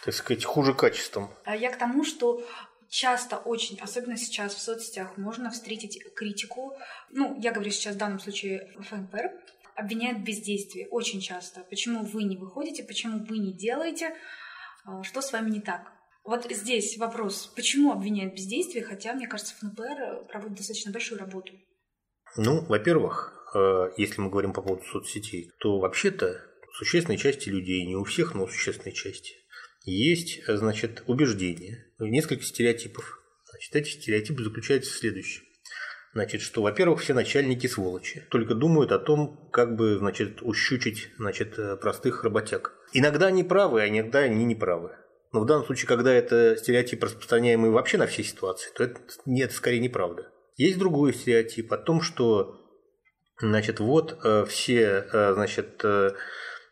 так 0.04 0.14
сказать, 0.14 0.44
хуже 0.44 0.74
качеством. 0.74 1.30
А 1.44 1.56
я 1.56 1.70
к 1.70 1.78
тому, 1.78 2.04
что 2.04 2.44
часто 2.88 3.36
очень, 3.36 3.78
особенно 3.80 4.16
сейчас 4.16 4.54
в 4.54 4.60
соцсетях, 4.60 5.16
можно 5.16 5.50
встретить 5.50 6.02
критику. 6.14 6.76
Ну, 7.10 7.38
я 7.40 7.52
говорю 7.52 7.70
сейчас 7.70 7.94
в 7.94 7.98
данном 7.98 8.18
случае 8.18 8.72
ФНПР, 8.80 9.30
обвиняют 9.76 10.18
в 10.18 10.22
бездействии 10.22 10.88
очень 10.90 11.20
часто. 11.20 11.60
Почему 11.70 12.04
вы 12.04 12.24
не 12.24 12.36
выходите, 12.36 12.82
почему 12.82 13.24
вы 13.24 13.38
не 13.38 13.52
делаете, 13.52 14.14
а, 14.84 15.02
что 15.04 15.20
с 15.20 15.32
вами 15.32 15.50
не 15.50 15.60
так? 15.60 15.92
Вот 16.26 16.44
здесь 16.50 16.98
вопрос, 16.98 17.52
почему 17.54 17.92
обвиняют 17.92 18.32
в 18.32 18.36
бездействии, 18.36 18.80
хотя, 18.80 19.14
мне 19.14 19.28
кажется, 19.28 19.54
ФНПР 19.60 20.26
проводит 20.28 20.56
достаточно 20.56 20.90
большую 20.90 21.20
работу. 21.20 21.52
Ну, 22.36 22.66
во-первых, 22.66 23.32
э, 23.54 23.90
если 23.96 24.20
мы 24.20 24.28
говорим 24.28 24.52
по 24.52 24.60
поводу 24.60 24.82
соцсетей, 24.84 25.52
то 25.60 25.78
вообще-то 25.78 26.42
существенной 26.72 27.16
части 27.16 27.48
людей, 27.48 27.86
не 27.86 27.94
у 27.94 28.02
всех, 28.02 28.34
но 28.34 28.44
у 28.44 28.48
существенной 28.48 28.92
части, 28.92 29.34
есть, 29.84 30.44
значит, 30.48 31.04
убеждения, 31.06 31.86
несколько 32.00 32.42
стереотипов. 32.42 33.20
Значит, 33.48 33.76
эти 33.76 33.88
стереотипы 33.90 34.42
заключаются 34.42 34.92
в 34.92 34.96
следующем. 34.96 35.44
Значит, 36.12 36.40
что, 36.40 36.60
во-первых, 36.60 37.02
все 37.02 37.14
начальники 37.14 37.68
сволочи, 37.68 38.26
только 38.30 38.54
думают 38.54 38.90
о 38.90 38.98
том, 38.98 39.48
как 39.52 39.76
бы, 39.76 39.96
значит, 39.98 40.42
ущучить, 40.42 41.10
значит, 41.18 41.56
э, 41.56 41.76
простых 41.76 42.24
работяг. 42.24 42.74
Иногда 42.92 43.26
они 43.26 43.44
правы, 43.44 43.82
а 43.82 43.88
иногда 43.88 44.20
они 44.20 44.44
не 44.44 44.56
правы. 44.56 44.96
Но 45.36 45.42
в 45.42 45.44
данном 45.44 45.66
случае, 45.66 45.86
когда 45.86 46.14
это 46.14 46.56
стереотип, 46.56 47.04
распространяемый 47.04 47.70
вообще 47.70 47.98
на 47.98 48.06
все 48.06 48.24
ситуации, 48.24 48.70
то 48.74 48.84
это 48.84 49.02
нет, 49.26 49.52
скорее 49.52 49.80
неправда. 49.80 50.30
Есть 50.56 50.78
другой 50.78 51.12
стереотип 51.12 51.70
о 51.74 51.76
том, 51.76 52.00
что 52.00 52.58
значит, 53.38 53.78
вот 53.78 54.18
э, 54.24 54.46
все 54.46 55.06
э, 55.12 55.34
значит, 55.34 55.84
э, 55.84 56.12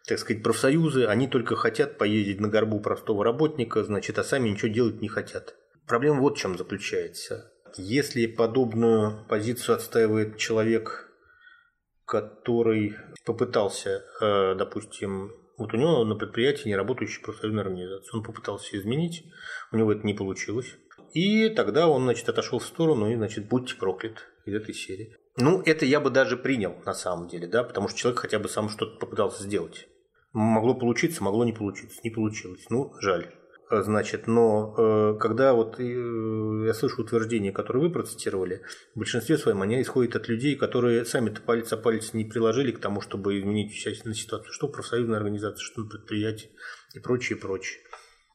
так 0.08 0.18
сказать, 0.18 0.42
профсоюзы, 0.42 1.04
они 1.04 1.28
только 1.28 1.56
хотят 1.56 1.98
поездить 1.98 2.40
на 2.40 2.48
горбу 2.48 2.80
простого 2.80 3.22
работника, 3.22 3.84
значит, 3.84 4.18
а 4.18 4.24
сами 4.24 4.48
ничего 4.48 4.72
делать 4.72 5.02
не 5.02 5.08
хотят. 5.08 5.56
Проблема 5.86 6.20
вот 6.20 6.38
в 6.38 6.40
чем 6.40 6.56
заключается. 6.56 7.52
Если 7.76 8.24
подобную 8.24 9.26
позицию 9.28 9.74
отстаивает 9.74 10.38
человек, 10.38 11.12
который 12.06 12.96
попытался, 13.26 14.06
допустим, 14.56 15.43
вот 15.56 15.72
у 15.72 15.76
него 15.76 16.04
на 16.04 16.16
предприятии 16.16 16.68
не 16.68 16.76
работающая 16.76 17.22
профсоюзная 17.22 17.64
организация. 17.64 18.16
Он 18.16 18.22
попытался 18.22 18.76
изменить, 18.76 19.24
у 19.72 19.76
него 19.76 19.92
это 19.92 20.06
не 20.06 20.14
получилось. 20.14 20.76
И 21.12 21.48
тогда 21.48 21.88
он, 21.88 22.04
значит, 22.04 22.28
отошел 22.28 22.58
в 22.58 22.66
сторону 22.66 23.10
и, 23.10 23.16
значит, 23.16 23.48
будьте 23.48 23.76
проклят 23.76 24.26
из 24.46 24.54
этой 24.54 24.74
серии. 24.74 25.16
Ну, 25.36 25.62
это 25.62 25.84
я 25.86 26.00
бы 26.00 26.10
даже 26.10 26.36
принял 26.36 26.74
на 26.84 26.94
самом 26.94 27.28
деле, 27.28 27.46
да, 27.46 27.64
потому 27.64 27.88
что 27.88 27.98
человек 27.98 28.20
хотя 28.20 28.38
бы 28.38 28.48
сам 28.48 28.68
что-то 28.68 28.98
попытался 28.98 29.42
сделать. 29.42 29.88
Могло 30.32 30.74
получиться, 30.74 31.22
могло 31.22 31.44
не 31.44 31.52
получиться, 31.52 32.00
не 32.02 32.10
получилось. 32.10 32.66
Ну, 32.68 32.92
жаль. 33.00 33.32
Э, 33.74 33.82
значит, 33.82 34.26
но 34.26 34.74
э, 34.76 35.18
когда 35.18 35.52
вот 35.52 35.78
э, 35.78 36.64
я 36.66 36.74
слышу 36.74 37.02
утверждения, 37.02 37.52
которые 37.52 37.84
вы 37.84 37.90
процитировали, 37.90 38.62
в 38.94 38.98
большинстве 38.98 39.38
своем 39.38 39.62
они 39.62 39.80
исходят 39.82 40.16
от 40.16 40.28
людей, 40.28 40.56
которые 40.56 41.04
сами-то 41.04 41.40
палец 41.40 41.72
о 41.72 41.76
палец 41.76 42.12
не 42.12 42.24
приложили 42.24 42.72
к 42.72 42.80
тому, 42.80 43.00
чтобы 43.00 43.38
изменить 43.38 43.72
участие 43.72 44.14
ситуацию, 44.14 44.52
что 44.52 44.68
профсоюзная 44.68 45.18
организация, 45.18 45.64
что 45.64 45.84
предприятие 45.84 46.50
и 46.94 47.00
прочее, 47.00 47.38
прочее. 47.38 47.80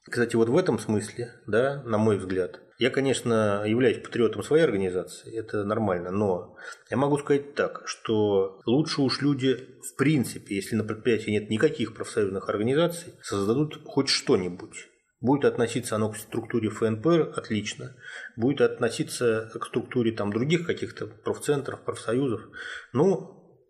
Кстати, 0.09 0.35
вот 0.35 0.49
в 0.49 0.57
этом 0.57 0.79
смысле, 0.79 1.35
да, 1.45 1.83
на 1.83 1.97
мой 1.97 2.17
взгляд, 2.17 2.61
я, 2.79 2.89
конечно, 2.89 3.63
являюсь 3.65 4.01
патриотом 4.01 4.41
своей 4.41 4.63
организации, 4.63 5.35
это 5.35 5.65
нормально, 5.65 6.09
но 6.11 6.55
я 6.89 6.97
могу 6.97 7.17
сказать 7.17 7.53
так, 7.53 7.83
что 7.85 8.61
лучше 8.65 9.01
уж 9.01 9.21
люди 9.21 9.67
в 9.83 9.95
принципе, 9.97 10.55
если 10.55 10.75
на 10.75 10.83
предприятии 10.83 11.31
нет 11.31 11.49
никаких 11.49 11.93
профсоюзных 11.93 12.49
организаций, 12.49 13.13
создадут 13.21 13.81
хоть 13.85 14.09
что-нибудь 14.09 14.87
Будет 15.21 15.43
относиться 15.43 15.95
оно 15.95 16.09
к 16.11 16.17
структуре 16.17 16.69
ФНПР– 16.69 17.33
отлично. 17.35 17.95
Будет 18.37 18.61
относиться 18.61 19.51
к 19.53 19.65
структуре 19.65 20.13
там, 20.13 20.31
других 20.31 20.65
каких-то 20.65 21.07
профцентров, 21.07 21.83
профсоюзов. 21.83 22.47
Ну, 22.93 23.61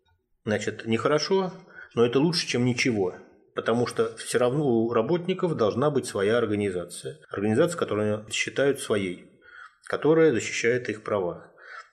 значит, 0.45 0.85
нехорошо, 0.85 1.51
но 1.95 2.05
это 2.05 2.19
лучше, 2.19 2.47
чем 2.47 2.65
ничего. 2.65 3.15
Потому 3.55 3.87
что 3.87 4.15
все 4.17 4.37
равно 4.37 4.63
у 4.63 4.93
работников 4.93 5.55
должна 5.57 5.89
быть 5.89 6.05
своя 6.05 6.37
организация. 6.37 7.17
Организация, 7.29 7.79
которую 7.79 8.19
они 8.19 8.31
считают 8.31 8.79
своей, 8.79 9.31
которая 9.85 10.31
защищает 10.31 10.87
их 10.87 11.03
права. 11.03 11.48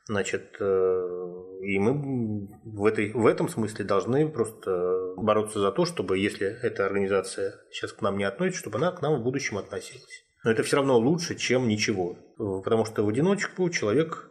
Значит, 0.08 0.56
э, 0.60 1.26
и 1.62 1.78
мы 1.80 2.48
в, 2.64 2.84
этой, 2.84 3.12
в 3.12 3.26
этом 3.26 3.48
смысле 3.48 3.84
должны 3.84 4.28
просто 4.28 5.14
бороться 5.16 5.58
за 5.58 5.72
то, 5.72 5.84
чтобы, 5.84 6.18
если 6.18 6.46
эта 6.62 6.86
организация 6.86 7.54
сейчас 7.72 7.92
к 7.92 8.02
нам 8.02 8.16
не 8.16 8.24
относится, 8.24 8.60
чтобы 8.60 8.78
она 8.78 8.92
к 8.92 9.02
нам 9.02 9.18
в 9.18 9.22
будущем 9.24 9.58
относилась. 9.58 10.24
Но 10.44 10.52
это 10.52 10.62
все 10.62 10.76
равно 10.76 10.96
лучше, 10.96 11.34
чем 11.34 11.66
ничего. 11.66 12.16
Потому 12.36 12.84
что 12.84 13.04
в 13.04 13.08
одиночку 13.08 13.68
человек 13.68 14.30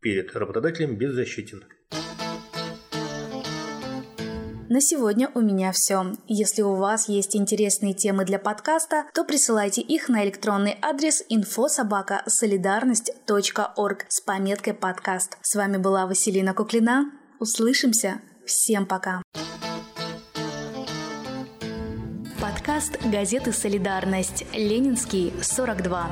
перед 0.00 0.34
работодателем 0.34 0.96
беззащитен. 0.96 1.62
На 4.72 4.80
сегодня 4.80 5.30
у 5.34 5.40
меня 5.42 5.70
все. 5.70 6.14
Если 6.28 6.62
у 6.62 6.76
вас 6.76 7.06
есть 7.06 7.36
интересные 7.36 7.92
темы 7.92 8.24
для 8.24 8.38
подкаста, 8.38 9.04
то 9.12 9.22
присылайте 9.22 9.82
их 9.82 10.08
на 10.08 10.24
электронный 10.24 10.78
адрес 10.80 11.22
infosobaka.solidarность.org 11.30 14.06
с 14.08 14.22
пометкой 14.22 14.72
«Подкаст». 14.72 15.36
С 15.42 15.56
вами 15.56 15.76
была 15.76 16.06
Василина 16.06 16.54
Куклина. 16.54 17.12
Услышимся. 17.38 18.22
Всем 18.46 18.86
пока. 18.86 19.22
Подкаст 22.40 22.98
газеты 23.04 23.52
«Солидарность». 23.52 24.46
Ленинский, 24.54 25.34
42. 25.42 26.10